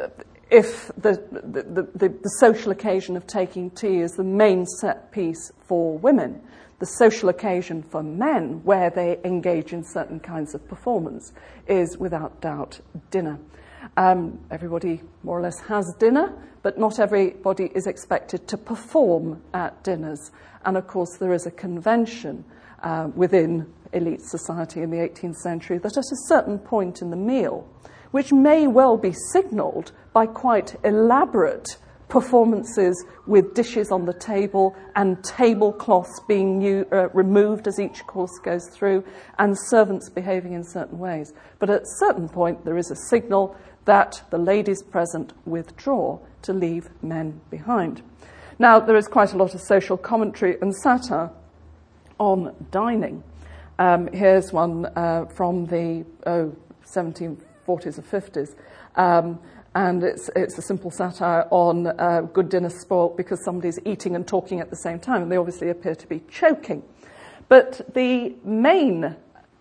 [0.51, 5.53] if the, the, the, the, social occasion of taking tea is the main set piece
[5.67, 6.41] for women,
[6.81, 11.33] the social occasion for men, where they engage in certain kinds of performance,
[11.69, 13.39] is without doubt dinner.
[13.97, 19.83] Um, everybody more or less has dinner, but not everybody is expected to perform at
[19.85, 20.31] dinners.
[20.65, 22.45] And of course, there is a convention
[22.83, 27.17] uh, within elite society in the 18th century that at a certain point in the
[27.17, 27.67] meal,
[28.11, 31.79] which may well be signalled by quite elaborate
[32.09, 38.39] performances with dishes on the table and tablecloths being new, uh, removed as each course
[38.45, 39.03] goes through
[39.39, 41.33] and servants behaving in certain ways.
[41.59, 43.57] But at a certain point, there is a signal
[43.87, 48.03] that the ladies present withdraw to leave men behind.
[48.59, 51.31] Now, there is quite a lot of social commentary and satire
[52.19, 53.23] on dining.
[53.79, 58.55] Um, here's one uh, from the oh, 1740s or 50s.
[58.97, 59.39] Um,
[59.75, 64.27] and it's, it's a simple satire on uh, good dinner spoilt because somebody's eating and
[64.27, 66.83] talking at the same time, and they obviously appear to be choking.
[67.49, 69.17] But the main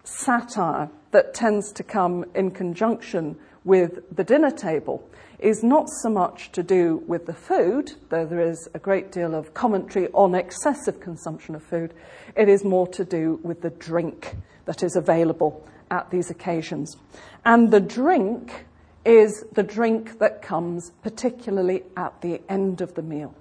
[0.05, 6.51] satire that tends to come in conjunction with the dinner table is not so much
[6.53, 10.99] to do with the food, though there is a great deal of commentary on excessive
[11.01, 11.93] consumption of food.
[12.37, 16.95] It is more to do with the drink that is available at these occasions.
[17.43, 18.65] And the drink
[19.03, 23.35] is the drink that comes particularly at the end of the meal.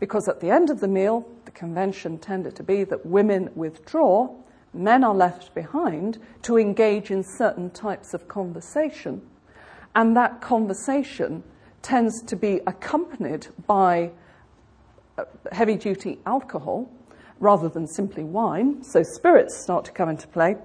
[0.00, 4.34] Because at the end of the meal, the convention tended to be that women withdraw,
[4.72, 9.22] men are left behind to engage in certain types of conversation
[9.94, 11.42] and that conversation
[11.82, 14.10] tends to be accompanied by
[15.18, 16.90] uh, heavy duty alcohol
[17.40, 18.82] rather than simply wine.
[18.82, 20.56] So spirits start to come into play.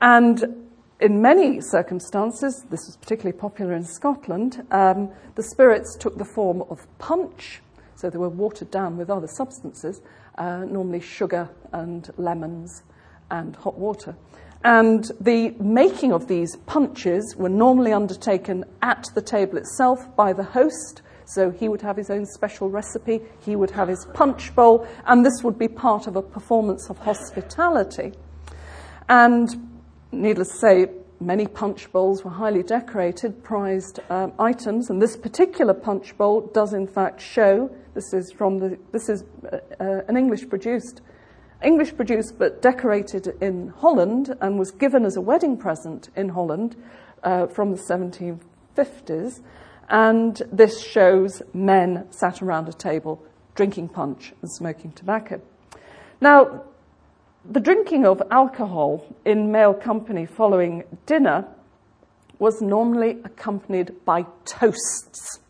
[0.00, 0.68] And
[1.00, 6.62] in many circumstances, this was particularly popular in Scotland, um, the spirits took the form
[6.62, 7.62] of punch.
[7.94, 10.00] So they were watered down with other substances,
[10.36, 12.82] uh, normally sugar and lemons
[13.30, 14.16] and hot water.
[14.64, 20.42] And the making of these punches were normally undertaken at the table itself by the
[20.42, 21.02] host.
[21.24, 25.24] So he would have his own special recipe, he would have his punch bowl, and
[25.24, 28.14] this would be part of a performance of hospitality.
[29.08, 29.48] And
[30.10, 30.86] needless to say,
[31.20, 36.72] many punch bowls were highly decorated, prized um, items, and this particular punch bowl does
[36.72, 41.00] in fact show this is from the this is uh, uh, an English produced
[41.62, 46.76] English produced but decorated in Holland and was given as a wedding present in Holland
[47.24, 49.40] uh, from the 1750s.
[49.88, 53.22] And this shows men sat around a table
[53.54, 55.40] drinking punch and smoking tobacco.
[56.20, 56.62] Now,
[57.44, 61.48] the drinking of alcohol in male company following dinner
[62.38, 65.40] was normally accompanied by toasts.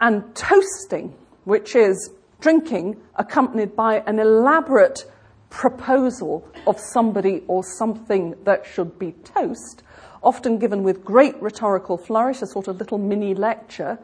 [0.00, 1.14] And toasting,
[1.44, 5.04] which is drinking accompanied by an elaborate
[5.50, 9.82] proposal of somebody or something that should be toast,
[10.22, 13.98] often given with great rhetorical flourish, a sort of little mini lecture,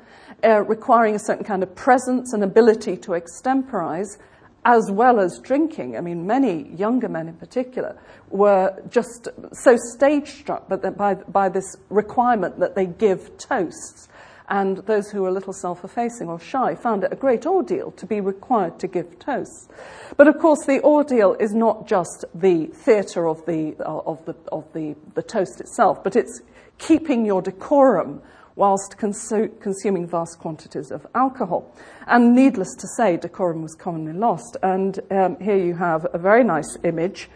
[0.45, 4.19] uh, requiring a certain kind of presence and ability to extemporize,
[4.65, 5.97] as well as drinking.
[5.97, 7.97] I mean, many younger men in particular
[8.31, 14.09] were just so stage struck by, by this requirement that they give toasts
[14.49, 17.91] and those who were a little self effacing or shy found it a great ordeal
[17.93, 19.69] to be required to give toasts.
[20.17, 24.73] But of course, the ordeal is not just the theatre of, the, of, the, of
[24.73, 26.43] the, the toast itself, but it's
[26.79, 28.23] keeping your decorum
[28.55, 31.75] whilst consu- consuming vast quantities of alcohol.
[32.07, 34.57] And needless to say, decorum was commonly lost.
[34.63, 37.29] And um, here you have a very nice image,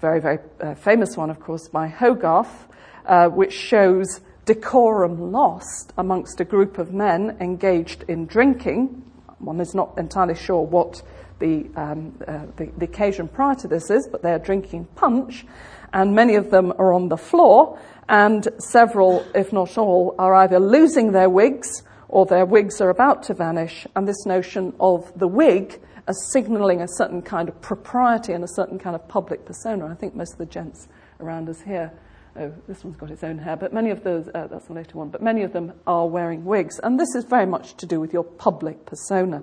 [0.00, 2.68] very, very uh, famous one, of course, by Hogarth,
[3.06, 9.02] uh, which shows decorum lost amongst a group of men engaged in drinking.
[9.40, 11.02] One is not entirely sure what
[11.38, 15.44] the, um, uh, the, the occasion prior to this is, but they're drinking punch,
[15.92, 17.78] and many of them are on the floor,
[18.08, 23.22] and several, if not all, are either losing their wigs or their wigs are about
[23.24, 28.32] to vanish, and this notion of the wig as signaling a certain kind of propriety
[28.32, 29.86] and a certain kind of public persona.
[29.86, 30.88] I think most of the gents
[31.20, 31.92] around us here,
[32.38, 34.98] oh, this one's got its own hair, but many of those, uh, that's a later
[34.98, 38.00] one, but many of them are wearing wigs, and this is very much to do
[38.00, 39.42] with your public persona.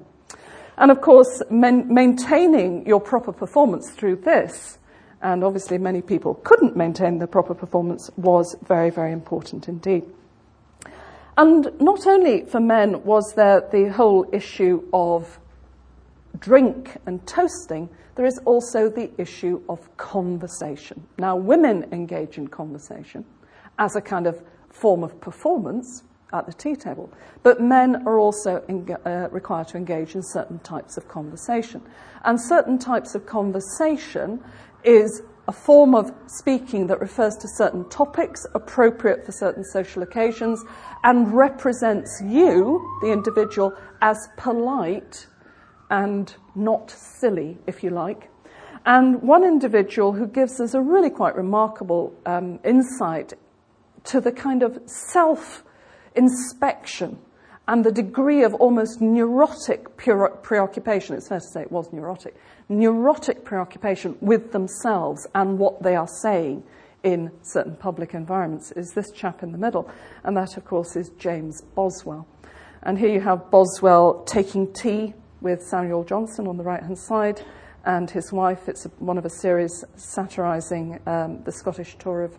[0.77, 4.77] And of course, man- maintaining your proper performance through this,
[5.21, 10.03] and obviously many people couldn't maintain the proper performance, was very, very important indeed.
[11.37, 15.39] And not only for men was there the whole issue of
[16.39, 21.05] drink and toasting, there is also the issue of conversation.
[21.17, 23.25] Now, women engage in conversation
[23.77, 27.11] as a kind of form of performance, at the tea table.
[27.43, 28.63] But men are also
[29.05, 31.81] uh, required to engage in certain types of conversation.
[32.23, 34.43] And certain types of conversation
[34.83, 40.63] is a form of speaking that refers to certain topics appropriate for certain social occasions
[41.03, 45.27] and represents you, the individual, as polite
[45.89, 48.29] and not silly, if you like.
[48.85, 53.33] And one individual who gives us a really quite remarkable um, insight
[54.05, 55.63] to the kind of self
[56.15, 57.17] inspection
[57.67, 62.35] and the degree of almost neurotic preoccupation, it's fair to say it was neurotic,
[62.69, 66.63] neurotic preoccupation with themselves and what they are saying
[67.03, 69.89] in certain public environments is this chap in the middle.
[70.23, 72.27] And that, of course, is James Boswell.
[72.83, 75.13] And here you have Boswell taking tea
[75.45, 77.39] with Samuel Johnson on the right hand side
[77.85, 78.67] and his wife.
[78.67, 82.31] It's one of a series satirizing um, the Scottish tour of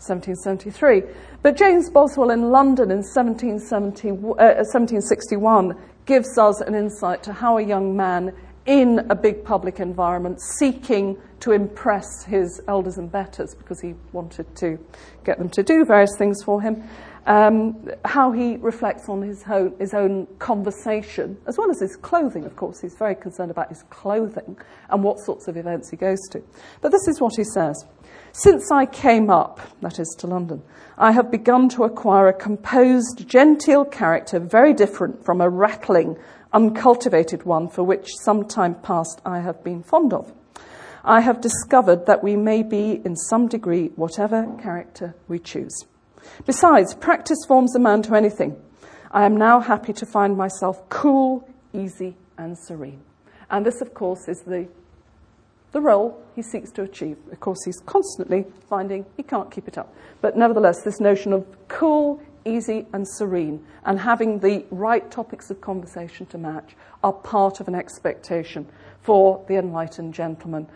[0.00, 1.02] 1773.
[1.42, 5.76] But James Boswell in London in 1770, uh, 1761
[6.06, 8.32] gives us an insight to how a young man
[8.64, 14.46] in a big public environment seeking to impress his elders and betters because he wanted
[14.56, 14.78] to
[15.22, 16.82] get them to do various things for him,
[17.28, 17.76] um,
[18.06, 22.56] how he reflects on his own, his own conversation, as well as his clothing, of
[22.56, 22.80] course.
[22.80, 24.56] He's very concerned about his clothing
[24.88, 26.42] and what sorts of events he goes to.
[26.80, 27.84] But this is what he says.
[28.32, 30.62] Since I came up, that is to London,
[30.96, 36.16] I have begun to acquire a composed, genteel character very different from a rattling,
[36.54, 40.32] uncultivated one for which some time past I have been fond of.
[41.04, 45.84] I have discovered that we may be, in some degree, whatever character we choose.
[46.46, 48.60] Besides, practice forms a man to anything.
[49.10, 53.02] I am now happy to find myself cool, easy, and serene.
[53.50, 54.68] And this, of course, is the
[55.72, 57.16] the role he seeks to achieve.
[57.30, 59.94] Of course, he's constantly finding he can't keep it up.
[60.20, 65.60] But nevertheless, this notion of cool, easy, and serene, and having the right topics of
[65.60, 68.66] conversation to match, are part of an expectation
[69.02, 70.66] for the enlightened gentleman.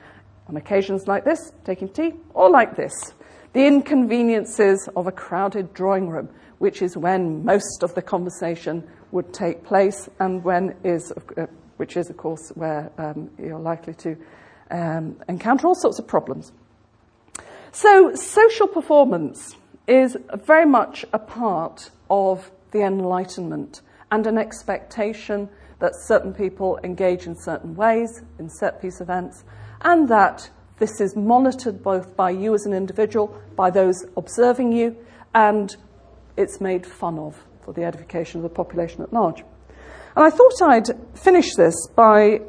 [0.49, 3.15] On occasions like this, taking tea, or like this,
[3.53, 6.29] the inconveniences of a crowded drawing room,
[6.59, 11.47] which is when most of the conversation would take place, and when is, uh,
[11.77, 14.17] which is, of course, where um, you're likely to
[14.71, 16.53] um, encounter all sorts of problems.
[17.73, 25.49] So, social performance is very much a part of the Enlightenment and an expectation
[25.79, 29.45] that certain people engage in certain ways, in set piece events,
[29.81, 30.49] and that
[30.83, 34.97] this is monitored both by you as an individual, by those observing you,
[35.33, 35.77] and
[36.37, 39.45] it's made fun of for the edification of the population at large.
[40.17, 42.41] And I thought I'd finish this by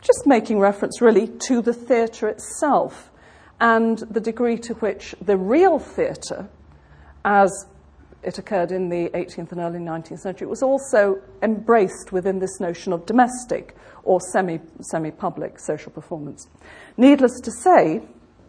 [0.00, 3.12] just making reference really to the theatre itself
[3.60, 6.48] and the degree to which the real theatre,
[7.24, 7.66] as
[8.22, 12.60] it occurred in the 18th and early 19th century, it was also embraced within this
[12.60, 16.48] notion of domestic or semi, semi-public social performance.
[16.96, 18.02] Needless to say,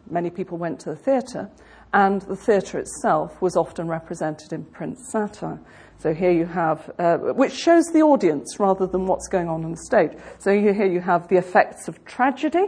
[0.09, 1.49] many people went to the theatre,
[1.93, 5.59] and the theatre itself was often represented in print satire.
[5.99, 9.71] So here you have, uh, which shows the audience rather than what's going on on
[9.71, 10.11] the stage.
[10.39, 12.65] So here you have the effects of tragedy,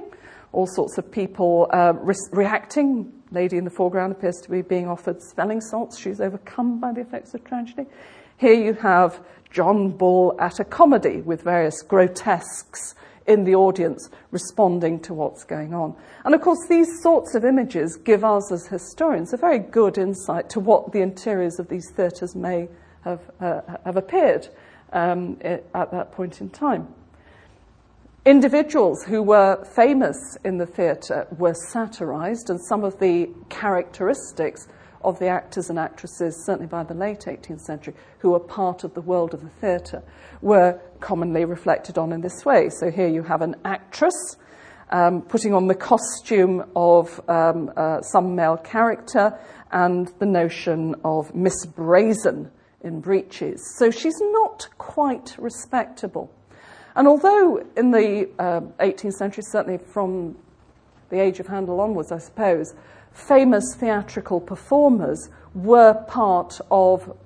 [0.55, 3.11] all sorts of people uh, re- reacting.
[3.31, 5.99] Lady in the foreground appears to be being offered smelling salts.
[5.99, 7.85] She's overcome by the effects of tragedy.
[8.37, 12.95] Here you have John Bull at a comedy with various grotesques
[13.27, 15.95] in the audience responding to what's going on.
[16.23, 20.49] And of course, these sorts of images give us as historians a very good insight
[20.51, 22.69] to what the interiors of these theatres may
[23.03, 24.47] have, uh, have appeared
[24.93, 26.87] um, at that point in time.
[28.25, 34.67] Individuals who were famous in the theatre were satirised, and some of the characteristics
[35.03, 38.95] of the actors and actresses, certainly by the late 18th century, who were part of
[38.95, 40.01] the world of the theatre,
[40.41, 42.67] were commonly reflected on in this way.
[42.69, 44.37] So here you have an actress
[44.89, 49.37] um, putting on the costume of um, uh, some male character
[49.71, 52.49] and the notion of Miss Brazen
[52.81, 53.61] in breeches.
[53.77, 56.31] So she's not quite respectable.
[56.95, 60.37] And although in the uh, 18th century, certainly from
[61.09, 62.73] the age of Handel onwards, I suppose,
[63.11, 67.17] famous theatrical performers were part of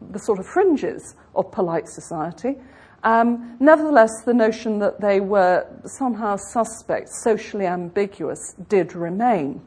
[0.00, 2.56] the sort of fringes of polite society.
[3.04, 9.60] Um, nevertheless, the notion that they were somehow suspect, socially ambiguous, did remain.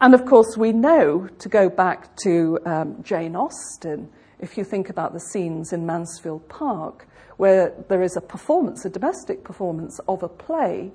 [0.00, 4.88] And of course, we know, to go back to um, Jane Austen, if you think
[4.88, 7.07] about the scenes in Mansfield Park,
[7.38, 10.90] where there is a performance, a domestic performance of a play,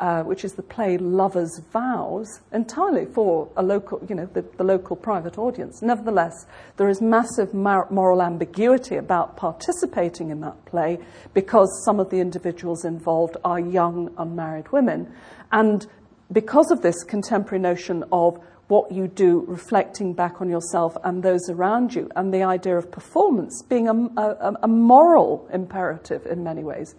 [0.00, 4.64] uh, which is the play Lover's Vows, entirely for a local, you know, the, the
[4.64, 5.82] local private audience.
[5.82, 6.46] Nevertheless,
[6.78, 10.98] there is massive moral ambiguity about participating in that play
[11.34, 15.12] because some of the individuals involved are young, unmarried women.
[15.52, 15.86] And
[16.32, 21.50] because of this contemporary notion of what you do reflecting back on yourself and those
[21.50, 26.64] around you, and the idea of performance being a, a, a moral imperative in many
[26.64, 26.94] ways.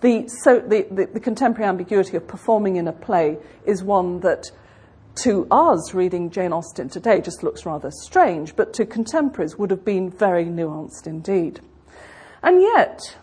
[0.00, 4.50] The, so the, the, the contemporary ambiguity of performing in a play is one that
[5.16, 9.84] to us reading Jane Austen today just looks rather strange, but to contemporaries would have
[9.84, 11.60] been very nuanced indeed.
[12.42, 13.16] And yet,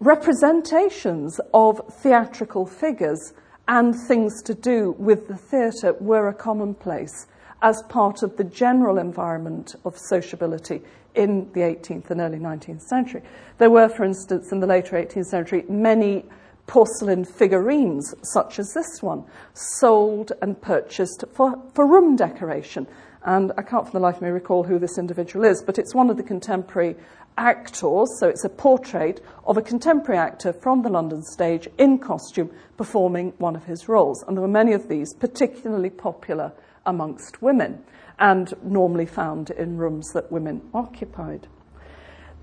[0.00, 3.32] representations of theatrical figures
[3.68, 7.26] and things to do with the theatre were a commonplace
[7.62, 10.82] as part of the general environment of sociability
[11.14, 13.22] in the 18th and early 19th century.
[13.58, 16.24] There were, for instance, in the later 18th century, many
[16.66, 22.86] porcelain figurines, such as this one, sold and purchased for, for room decoration.
[23.24, 25.94] And I can't for the life of me recall who this individual is, but it's
[25.94, 26.96] one of the contemporary
[27.38, 32.50] actors, so it's a portrait of a contemporary actor from the London stage in costume
[32.76, 34.22] performing one of his roles.
[34.22, 36.52] And there were many of these, particularly popular
[36.86, 37.82] amongst women,
[38.18, 41.48] and normally found in rooms that women occupied.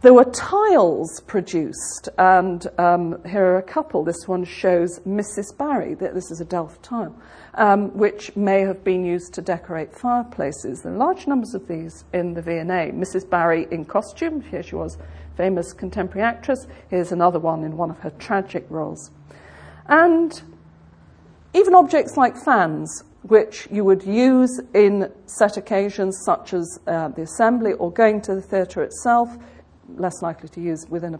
[0.02, 4.06] There were tiles produced, and um, here are a couple.
[4.06, 5.58] This one shows Mrs.
[5.58, 5.94] Barry.
[5.94, 7.14] This is a Delft tile,
[7.56, 10.84] um, which may have been used to decorate fireplaces.
[10.84, 12.94] There are large numbers of these in the V&A.
[12.94, 13.30] Mrs.
[13.30, 14.98] Barry in costume, here she was,
[15.36, 16.66] famous contemporary actress.
[16.90, 19.12] Here's another one in one of her tragic roles.
[19.88, 20.42] And
[21.54, 27.24] even objects like fans, which you would use in set occasions such as uh, the
[27.24, 29.36] assembly or going to the theatre itself,
[29.98, 31.20] less likely to use within a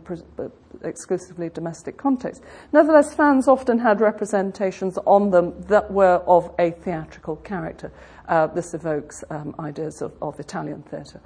[0.84, 2.42] exclusively domestic context.
[2.72, 7.92] Nevertheless, fans often had representations on them that were of a theatrical character.
[8.28, 11.22] Uh, this evokes um, ideas of, of Italian theatre.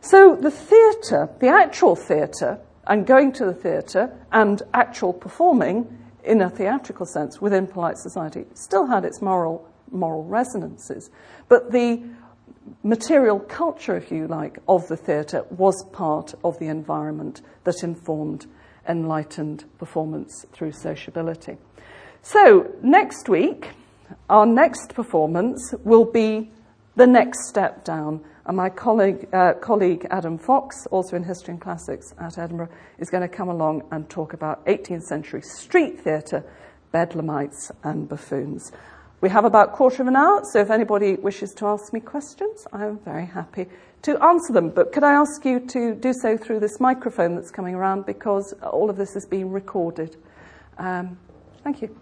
[0.00, 6.40] So the theatre, the actual theatre, and going to the theatre and actual performing in
[6.40, 11.10] a theatrical sense within polite society still had its moral moral resonances.
[11.48, 12.02] But the
[12.82, 18.46] material culture, if you like, of the theatre was part of the environment that informed
[18.88, 21.56] enlightened performance through sociability.
[22.22, 23.70] So, next week,
[24.28, 26.50] our next performance will be
[26.96, 28.24] the next step down.
[28.46, 33.10] And my colleague, uh, colleague Adam Fox, also in History and Classics at Edinburgh, is
[33.10, 36.44] going to come along and talk about 18th century street theatre,
[36.92, 38.72] bedlamites, and buffoons.
[39.20, 41.98] We have about a quarter of an hour, so if anybody wishes to ask me
[41.98, 43.66] questions, I am very happy
[44.02, 44.70] to answer them.
[44.70, 48.52] But could I ask you to do so through this microphone that's coming around because
[48.62, 50.16] all of this is being recorded?
[50.78, 51.18] Um,
[51.64, 51.96] thank you.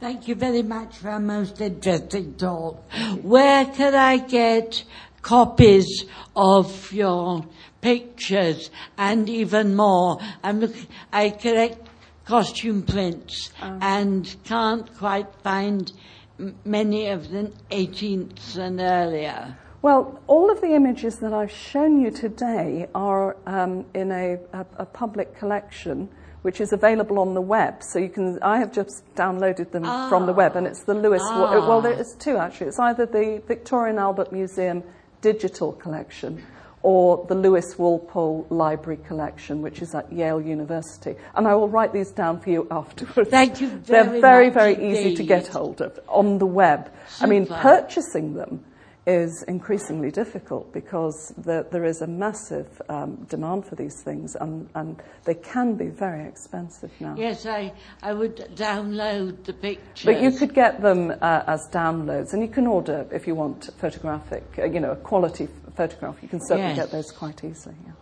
[0.00, 2.90] Thank you very much for a most interesting talk.
[3.20, 4.82] Where can I get
[5.20, 7.44] copies of your
[7.80, 10.18] pictures and even more.
[10.42, 10.74] I'm look,
[11.12, 11.88] I collect
[12.24, 13.78] costume prints um.
[13.82, 15.92] and can't quite find
[16.38, 19.56] m- many of the 18th and earlier.
[19.82, 24.66] Well, all of the images that I've shown you today are um, in a, a,
[24.76, 26.10] a, public collection
[26.42, 27.82] which is available on the web.
[27.82, 30.08] So you can, I have just downloaded them ah.
[30.08, 31.22] from the web, and it's the Lewis.
[31.24, 31.66] Ah.
[31.66, 32.68] Well, there is two actually.
[32.68, 34.82] It's either the Victoria and Albert Museum
[35.22, 36.42] digital collection
[36.82, 41.14] or the Lewis Walpole Library Collection, which is at Yale University.
[41.34, 43.30] And I will write these down for you afterwards.
[43.30, 46.90] Thank you They're very very, very easy to get hold of on the web.
[47.20, 48.64] I mean, purchasing them
[49.06, 54.68] is increasingly difficult because the, there is a massive um, demand for these things and,
[54.74, 57.14] and they can be very expensive now.
[57.16, 57.72] Yes, I,
[58.02, 60.04] I would download the pictures.
[60.04, 63.70] But you could get them uh, as downloads, and you can order if you want
[63.78, 66.16] photographic, uh, you know, a quality photograph.
[66.22, 66.76] You can certainly Yes.
[66.76, 67.76] get those quite easily.
[67.86, 67.92] Yeah.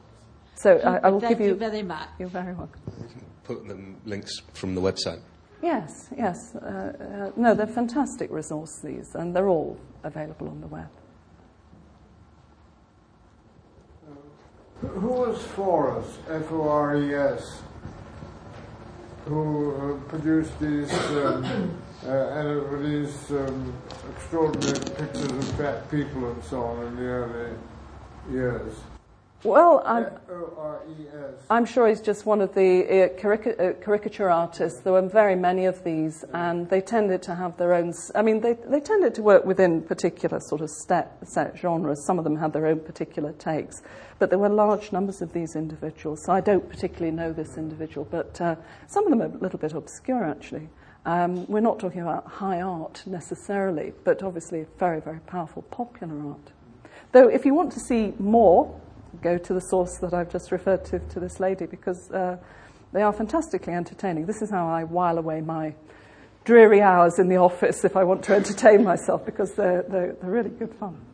[0.55, 1.57] So I, I will Thank give you.
[1.57, 2.09] Thank you very much.
[2.19, 2.81] You're very welcome.
[3.45, 5.21] Put them links from the website.
[5.63, 6.55] Yes, yes.
[6.55, 6.59] Uh,
[7.29, 10.89] uh, no, they're fantastic resources, these, and they're all available on the web.
[14.81, 17.63] Who Who is Fores, F-O-R-E-S,
[19.27, 21.77] who uh, produced these um,
[22.07, 23.75] uh, and these um,
[24.15, 27.57] extraordinary pictures of fat people and so on in the early
[28.31, 28.75] years?
[29.45, 31.45] Well, I'm, F-O-R-E-S.
[31.49, 34.81] I'm sure he's just one of the uh, uh, caricature artists.
[34.81, 37.93] There were very many of these, and they tended to have their own.
[38.17, 42.05] I mean, they, they tended to work within particular sort of set, set genres.
[42.05, 43.81] Some of them had their own particular takes,
[44.19, 46.25] but there were large numbers of these individuals.
[46.25, 48.57] So I don't particularly know this individual, but uh,
[48.89, 50.69] some of them are a little bit obscure actually.
[51.09, 56.53] Um, we're not talking about high art necessarily, but obviously very, very powerful popular art.
[57.13, 58.79] Though, if you want to see more,
[59.23, 62.37] go to the source that I've just referred to to this lady because uh,
[62.93, 64.27] they are fantastically entertaining.
[64.27, 65.75] This is how I while away my
[66.45, 70.31] dreary hours in the office if I want to entertain myself because they're, they're, they're
[70.31, 71.08] really good fun.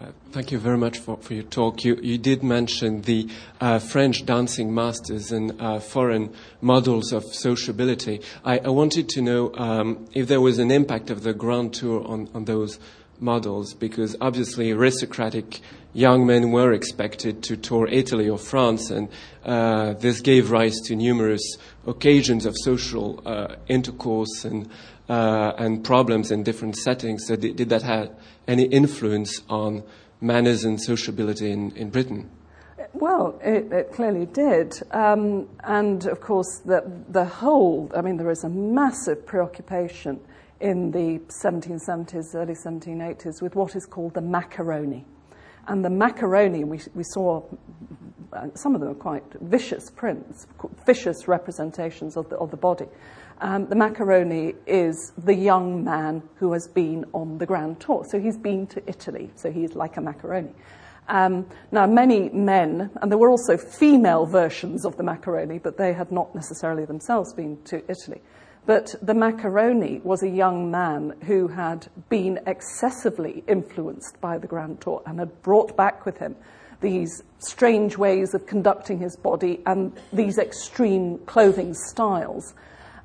[0.00, 1.84] Uh, Thank you very much for, for your talk.
[1.84, 3.28] You, you did mention the
[3.60, 6.32] uh, French dancing masters and uh, foreign
[6.62, 8.22] models of sociability.
[8.42, 12.06] I, I wanted to know um, if there was an impact of the Grand Tour
[12.06, 12.78] on, on those
[13.18, 15.60] models, because obviously aristocratic
[15.92, 19.08] young men were expected to tour Italy or France, and
[19.44, 24.68] uh, this gave rise to numerous occasions of social uh, intercourse and
[25.08, 27.26] uh, and problems in different settings.
[27.26, 28.14] So did, did that have
[28.46, 29.82] any influence on
[30.20, 32.30] manners and sociability in, in Britain?
[32.92, 34.80] Well, it, it clearly did.
[34.92, 40.20] Um, and of course, the, the whole, I mean, there is a massive preoccupation
[40.60, 45.04] in the 1770s, early 1780s with what is called the macaroni.
[45.68, 47.42] And the macaroni, we, we saw
[48.32, 50.46] uh, some of them are quite vicious prints,
[50.86, 52.86] vicious representations of the, of the body.
[53.40, 58.04] Um, the macaroni is the young man who has been on the grand tour.
[58.08, 60.52] So he's been to Italy, so he's like a macaroni.
[61.08, 65.92] Um, now, many men, and there were also female versions of the macaroni, but they
[65.92, 68.20] had not necessarily themselves been to Italy.
[68.66, 74.80] But the macaroni was a young man who had been excessively influenced by the Grand
[74.80, 76.36] Tour and had brought back with him
[76.80, 82.54] these strange ways of conducting his body and these extreme clothing styles.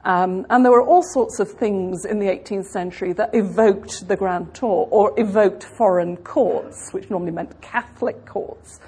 [0.03, 4.15] Um, and there were all sorts of things in the 18th century that evoked the
[4.15, 8.79] Grand Tour or evoked foreign courts, which normally meant Catholic courts.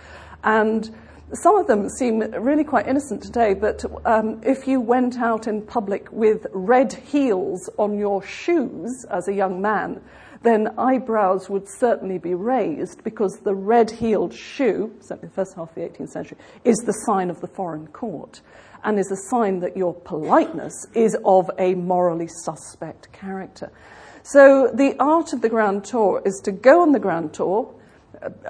[0.43, 0.95] And
[1.33, 5.61] some of them seem really quite innocent today, but um, if you went out in
[5.61, 10.01] public with red heels on your shoes as a young man,
[10.43, 15.69] then eyebrows would certainly be raised because the red heeled shoe, certainly the first half
[15.69, 18.41] of the 18th century, is the sign of the foreign court
[18.83, 23.69] and is a sign that your politeness is of a morally suspect character.
[24.23, 27.73] So the art of the Grand Tour is to go on the Grand Tour,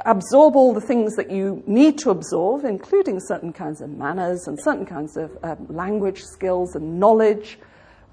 [0.05, 4.57] absorb all the things that you need to absorb, including certain kinds of manners and
[4.61, 7.59] certain kinds of um, language skills and knowledge.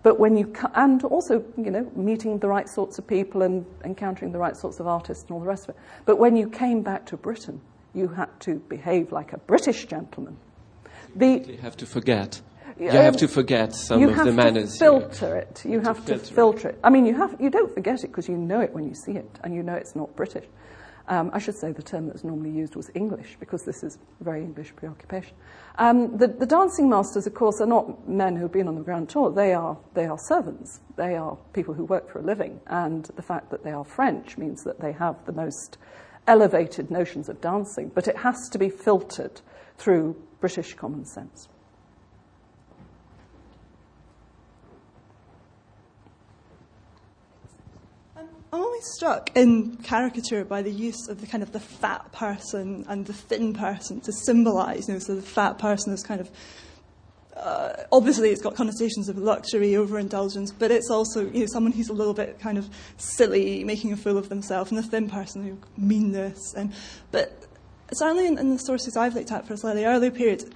[0.02, 3.64] But when you co- and also, you know, meeting the right sorts of people and
[3.84, 5.80] encountering the right sorts of artists and all the rest of it.
[6.04, 7.60] But when you came back to Britain,
[7.94, 10.36] you had to behave like a British gentleman.
[11.16, 12.40] The, You have to forget.
[12.78, 14.76] You Um, have to forget some you of have the to manners.
[14.78, 15.62] filter it.
[15.64, 16.34] You have to filter it.
[16.34, 16.78] filter it.
[16.82, 19.12] I mean, you have you don't forget it because you know it when you see
[19.12, 20.44] it, and you know it's not British.
[21.06, 23.98] Um, I should say the term that was normally used was English because this is
[24.20, 25.34] a very English preoccupation.
[25.76, 29.10] Um, the, the dancing masters, of course, are not men who've been on the Grand
[29.10, 29.30] Tour.
[29.30, 30.80] They are they are servants.
[30.96, 34.38] They are people who work for a living, and the fact that they are French
[34.38, 35.76] means that they have the most
[36.26, 37.90] elevated notions of dancing.
[37.94, 39.42] But it has to be filtered
[39.76, 41.48] through British common sense.
[48.84, 53.12] Struck in caricature by the use of the kind of the fat person and the
[53.12, 56.30] thin person to symbolise, you know, so the fat person is kind of
[57.36, 61.88] uh, obviously it's got connotations of luxury, overindulgence, but it's also you know someone who's
[61.88, 65.44] a little bit kind of silly, making a fool of themselves, and the thin person
[65.44, 66.54] who meanness.
[66.54, 66.72] And
[67.10, 67.46] but
[67.92, 70.54] certainly in, in the sources I've looked at for a slightly earlier period,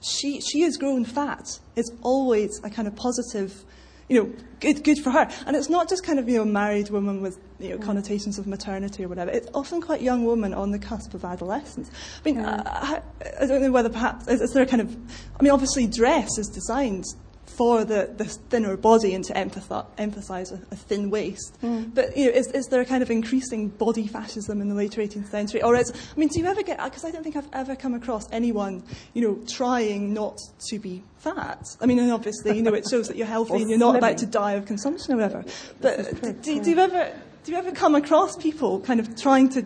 [0.00, 1.60] she she has grown fat.
[1.76, 3.64] It's always a kind of positive
[4.08, 5.28] you know, good, good for her.
[5.46, 8.46] And it's not just kind of, you know, married woman with, you know, connotations of
[8.46, 9.30] maternity or whatever.
[9.30, 11.90] It's often quite young woman on the cusp of adolescence.
[11.90, 12.62] I mean, yeah.
[12.64, 13.02] I,
[13.40, 14.96] I, don't know whether perhaps, is, is there a kind of,
[15.38, 17.04] I mean, obviously dress is designed
[17.46, 21.56] for the, the thinner body and to emphasise a, a, thin waist.
[21.62, 21.94] Mm.
[21.94, 25.00] But you know, is, is there a kind of increasing body fascism in the later
[25.00, 25.62] 18th century?
[25.62, 27.94] Or is, I mean, do you ever get, because I don't think I've ever come
[27.94, 28.82] across anyone,
[29.14, 30.38] you know, trying not
[30.68, 31.76] to be fat.
[31.80, 34.18] I mean, and obviously, you know, it shows that you're healthy and you're not about
[34.18, 35.44] to die of consumption or whatever.
[35.80, 37.12] But do, do, do, you ever,
[37.44, 39.64] do you ever come across people kind of trying to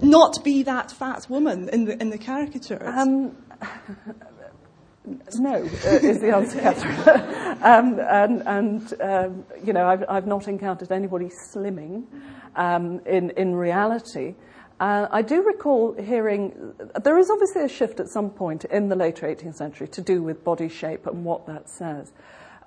[0.00, 2.82] not be that fat woman in the, in the caricature?
[2.86, 3.36] Um,
[5.38, 7.58] no, uh, is the answer, Catherine.
[7.62, 12.04] um, and, and um, you know, I've, I've not encountered anybody slimming
[12.56, 14.34] um, in, in reality.
[14.78, 18.96] Uh, I do recall hearing, there is obviously a shift at some point in the
[18.96, 22.12] later 18th century to do with body shape and what that says.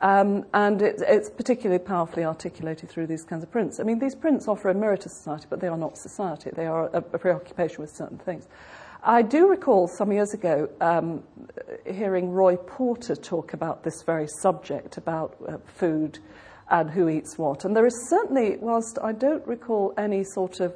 [0.01, 3.79] Um, and it, it's particularly powerfully articulated through these kinds of prints.
[3.79, 6.51] I mean, these prints offer a mirror to society, but they are not society.
[6.55, 8.47] They are a, a preoccupation with certain things.
[9.01, 11.23] I do recall some years ago um,
[11.85, 16.19] hearing Roy Porter talk about this very subject, about uh, food
[16.69, 17.63] and who eats what.
[17.63, 20.75] And there is certainly, whilst I don't recall any sort of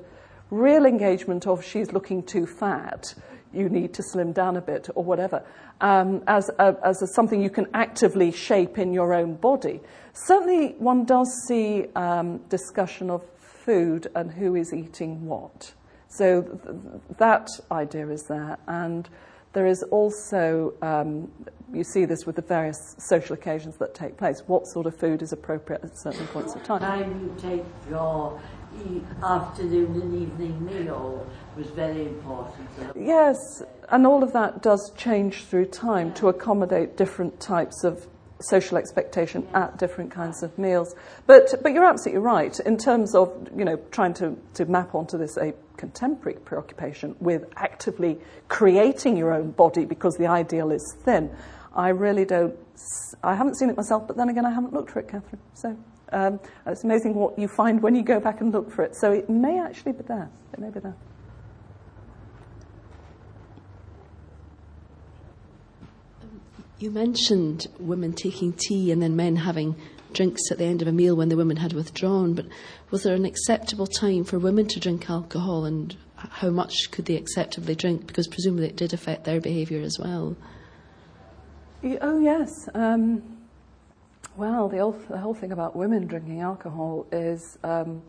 [0.51, 3.13] real engagement of she's looking too fat,
[3.51, 5.43] you need to slim down a bit or whatever,
[5.81, 9.81] um, as, a, as a, something you can actively shape in your own body.
[10.13, 15.73] Certainly, one does see um, discussion of food and who is eating what.
[16.15, 18.57] So th- that idea is there.
[18.67, 19.09] And
[19.53, 21.31] there is also, um,
[21.73, 24.43] you see this with the various social occasions that take place.
[24.47, 26.81] What sort of food is appropriate at certain points of time?
[26.81, 28.39] Time you take your
[29.23, 32.67] afternoon and evening meal was very important.
[32.95, 38.07] Yes, and all of that does change through time to accommodate different types of
[38.43, 40.95] social expectation at different kinds of meals.
[41.27, 45.17] But, but you're absolutely right in terms of you know, trying to, to map onto
[45.17, 51.29] this a contemporary preoccupation with actively creating your own body because the ideal is thin.
[51.75, 52.55] I really don't,
[53.23, 55.41] I haven't seen it myself, but then again, I haven't looked for it, Catherine.
[55.53, 55.77] So
[56.11, 58.95] um, it's amazing what you find when you go back and look for it.
[58.95, 60.29] So it may actually be there.
[60.53, 60.95] It may be there.
[66.83, 69.77] You mentioned women taking tea and then men having
[70.11, 72.45] drinks at the end of a meal when the women had withdrawn, but
[72.91, 77.15] was there an acceptable time for women to drink alcohol and how much could they
[77.15, 78.05] acceptably drink?
[78.05, 80.35] Because presumably it did affect their behaviour as well.
[82.01, 82.67] Oh, yes.
[82.73, 83.37] Um,
[84.35, 88.01] well, the whole, the whole, thing about women drinking alcohol is, um,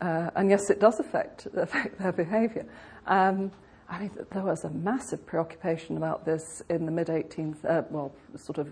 [0.00, 2.64] uh, and yes, it does affect, affect their behaviour.
[3.06, 3.52] Um,
[3.88, 8.12] I mean, there was a massive preoccupation about this in the mid 18th, uh, well,
[8.36, 8.70] sort of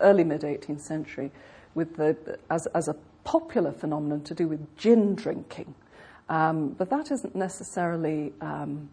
[0.00, 1.30] early mid 18th century,
[1.74, 5.74] with the, as, as a popular phenomenon to do with gin drinking.
[6.28, 8.90] Um, but that isn't necessarily um,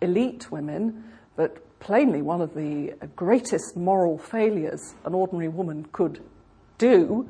[0.00, 1.04] elite women,
[1.36, 6.22] but plainly one of the greatest moral failures an ordinary woman could
[6.78, 7.28] do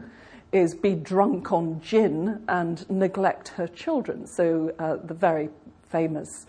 [0.53, 4.27] is be drunk on gin and neglect her children.
[4.27, 5.51] So uh, the very
[5.91, 6.47] famous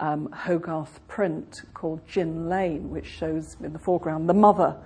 [0.00, 4.76] um, Hogarth print called Gin Lane, which shows in the foreground the mother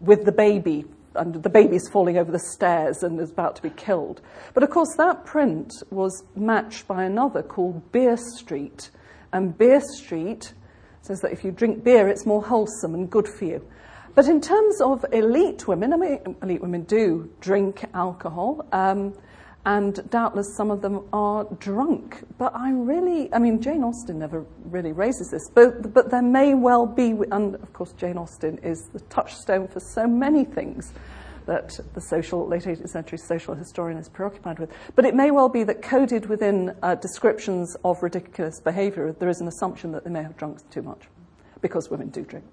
[0.00, 3.70] with the baby, and the baby's falling over the stairs and is about to be
[3.70, 4.22] killed.
[4.54, 8.90] But of course, that print was matched by another called Beer Street.
[9.32, 10.54] And Beer Street
[11.02, 13.66] says that if you drink beer, it's more wholesome and good for you.
[14.14, 18.66] But in terms of elite women, I mean, elite women do drink alcohol.
[18.72, 19.14] Um,
[19.66, 22.24] and doubtless some of them are drunk.
[22.38, 26.54] But I really, I mean, Jane Austen never really raises this, but, but there may
[26.54, 30.92] well be, and of course, Jane Austen is the touchstone for so many things
[31.46, 34.70] that the social, late 18th century social historian is preoccupied with.
[34.94, 39.40] But it may well be that coded within uh, descriptions of ridiculous behaviour, there is
[39.40, 41.02] an assumption that they may have drunk too much,
[41.60, 42.44] because women do drink.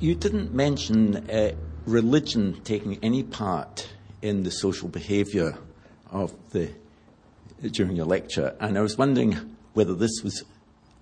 [0.00, 1.52] You didn't mention uh,
[1.84, 3.86] religion taking any part
[4.22, 5.58] in the social behaviour
[6.10, 6.70] of the
[7.70, 10.42] during your lecture, and I was wondering whether this was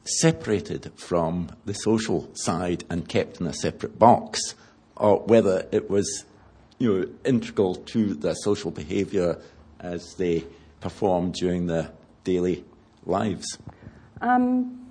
[0.03, 4.57] separated from the social side and kept in a separate box,
[4.97, 6.25] or whether it was
[6.79, 9.41] you know, integral to their social behaviour
[9.79, 10.45] as they
[10.81, 11.93] performed during their
[12.25, 12.65] daily
[13.07, 13.59] lives.
[14.21, 14.88] Um,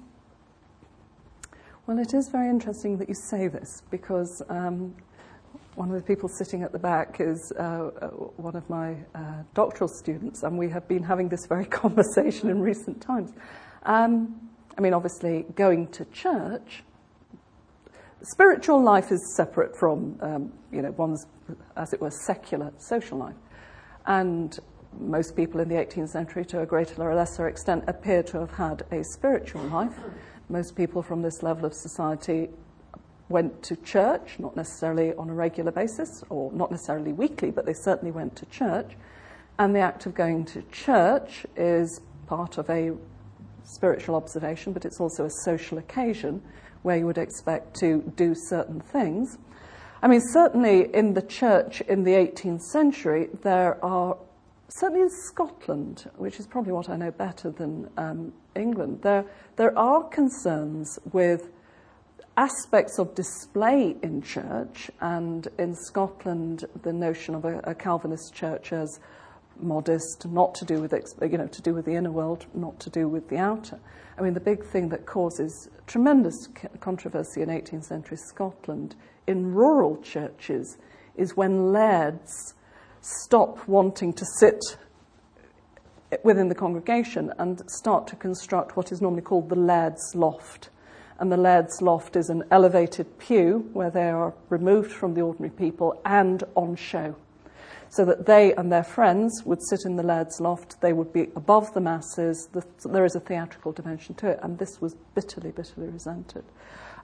[1.88, 4.94] well, it is very interesting that you say this because um,
[5.76, 9.44] one of the people sitting at the back is uh, uh, one of my uh,
[9.54, 13.32] doctoral students, and we have been having this very conversation in recent times.
[13.84, 16.84] Um, I mean, obviously, going to church,
[18.22, 21.26] spiritual life is separate from, um, you know, one's,
[21.78, 23.36] as it were, secular social life.
[24.06, 24.60] And
[25.00, 28.52] most people in the 18th century, to a greater or lesser extent, appear to have
[28.52, 29.98] had a spiritual life.
[30.50, 32.50] Most people from this level of society
[33.30, 37.74] went to church, not necessarily on a regular basis, or not necessarily weekly, but they
[37.74, 38.96] certainly went to church.
[39.60, 42.96] And the act of going to church is part of a
[43.64, 46.42] spiritual observation, but it's also a social occasion
[46.84, 49.38] where you would expect to do certain things.
[50.02, 54.16] I mean, certainly in the church in the 18th century, there are,
[54.70, 59.78] certainly in Scotland, which is probably what I know better than um, England, there, there
[59.78, 61.50] are concerns with
[62.36, 68.72] aspects of display in church, and in Scotland, the notion of a, a Calvinist church
[68.72, 69.00] as
[69.60, 72.90] modest, not to do with you know to do with the inner world, not to
[72.90, 73.80] do with the outer.
[74.18, 76.48] I mean, the big thing that causes tremendous
[76.80, 78.96] controversy in 18th century Scotland
[79.26, 80.78] in rural churches
[81.16, 82.54] is when lairds
[83.02, 84.60] stop wanting to sit
[86.24, 90.70] within the congregation and start to construct what is normally called the laird's loft.
[91.20, 95.50] And the laird's loft is an elevated pew where they are removed from the ordinary
[95.50, 97.16] people and on show
[97.90, 101.28] so that they and their friends would sit in the laird's loft, they would be
[101.36, 105.52] above the masses, the, there is a theatrical dimension to it, and this was bitterly,
[105.52, 106.44] bitterly resented.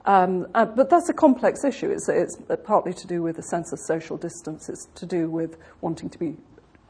[0.06, 1.90] Um, uh, but that's a complex issue.
[1.90, 4.68] It's, it's partly to do with a sense of social distance.
[4.68, 6.36] It's to do with wanting to be,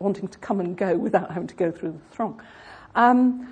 [0.03, 2.41] wanting to come and go without having to go through the throng.
[2.93, 3.47] Um,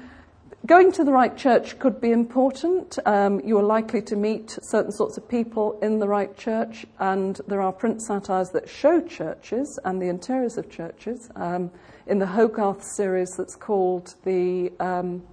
[0.68, 2.99] Going to the right church could be important.
[3.08, 7.41] Um, you are likely to meet certain sorts of people in the right church, and
[7.47, 11.32] there are print satires that show churches and the interiors of churches.
[11.36, 11.72] Um,
[12.06, 15.24] in the Hogarth series, that's called the, um,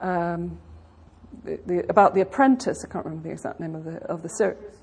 [0.00, 0.56] um
[1.42, 2.84] the, the, about the apprentice.
[2.88, 4.81] I can't remember the exact name of the of the series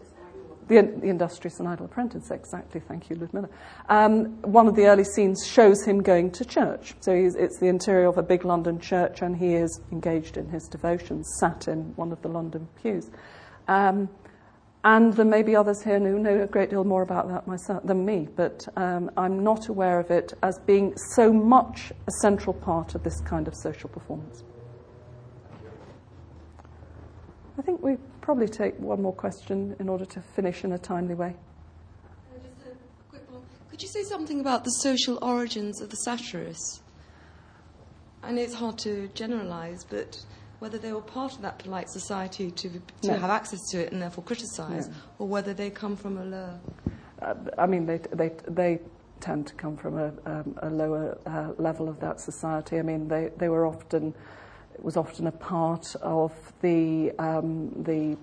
[0.69, 3.49] the, the Industrious and Idle Apprentice, exactly, thank you, Ludmilla.
[3.89, 6.93] Um, one of the early scenes shows him going to church.
[7.01, 10.67] So it's the interior of a big London church, and he is engaged in his
[10.67, 13.09] devotions, sat in one of the London pews.
[13.67, 14.09] Um,
[14.85, 17.83] and there may be others here who know a great deal more about that myself
[17.83, 22.53] than me, but um, I'm not aware of it as being so much a central
[22.53, 24.43] part of this kind of social performance.
[27.57, 27.97] I think we
[28.29, 31.33] probably take one more question in order to finish in a timely way.
[32.31, 33.41] Uh, just a quick one.
[33.71, 36.83] Could you say something about the social origins of the satirists?
[38.21, 40.23] I know it's hard to generalise, but
[40.59, 42.69] whether they were part of that polite society to,
[43.01, 43.17] to no.
[43.17, 46.59] have access to it and therefore criticise, or whether they come from a lower.
[47.23, 48.79] Uh, I mean, they, they, they
[49.21, 52.77] tend to come from a, um, a lower uh, level of that society.
[52.77, 54.13] I mean, they, they were often
[54.77, 58.17] was often a part of the, um, the,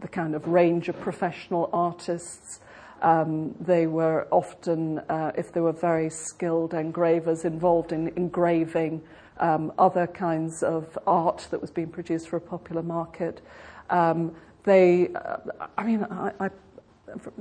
[0.00, 2.60] the kind of range of professional artists.
[3.02, 9.02] Um, they were often, uh, if they were very skilled engravers, involved in engraving
[9.38, 13.40] um, other kinds of art that was being produced for a popular market.
[13.90, 15.36] Um, they, uh,
[15.76, 16.50] I mean, I, I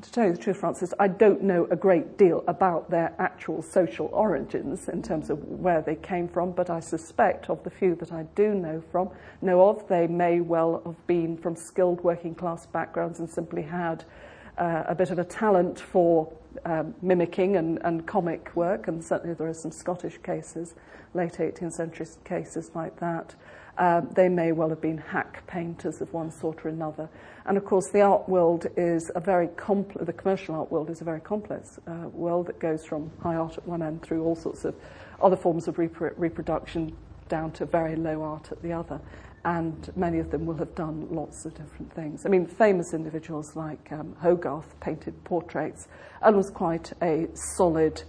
[0.02, 3.62] to tell you the truth, Francis, I don't know a great deal about their actual
[3.62, 7.96] social origins in terms of where they came from, but I suspect of the few
[7.96, 9.10] that I do know from,
[9.42, 14.06] know of, they may well have been from skilled working class backgrounds and simply had
[14.58, 16.32] uh, a bit of a talent for
[16.66, 20.76] um, mimicking and, and comic work, and certainly there are some Scottish cases,
[21.14, 23.36] late 18th century cases like that.
[23.78, 27.10] Uh, they may well have been hack painters of one sort or another.
[27.46, 31.02] And of course, the art world is a very complex, the commercial art world is
[31.02, 34.36] a very complex uh, world that goes from high art at one end through all
[34.36, 34.76] sorts of
[35.22, 36.96] other forms of repro- reproduction
[37.30, 39.02] down to very low art at the other.
[39.46, 42.26] And many of them will have done lots of different things.
[42.26, 45.88] I mean, famous individuals like um, Hogarth painted portraits
[46.22, 48.04] and was quite a solid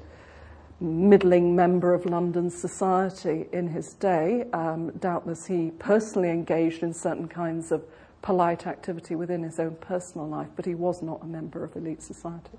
[0.80, 4.44] middling member of London society in his day.
[4.52, 7.84] Um, doubtless he personally engaged in certain kinds of
[8.22, 12.02] polite activity within his own personal life, but he was not a member of elite
[12.02, 12.58] society.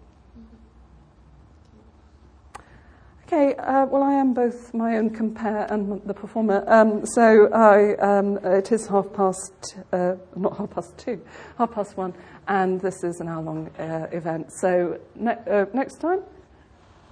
[3.27, 3.55] Okay.
[3.55, 6.63] Uh, well, I am both my own compare and the performer.
[6.67, 11.19] Um, so I, um, it is half past, uh, not half past two,
[11.57, 12.13] half past one,
[12.47, 14.51] and this is an hour long uh, event.
[14.53, 16.21] So ne- uh, next time,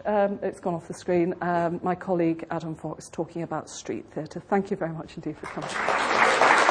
[0.05, 4.41] um, it's gone off the screen, um, my colleague Adam Fox talking about street theatre.
[4.49, 6.69] Thank you very much indeed for coming.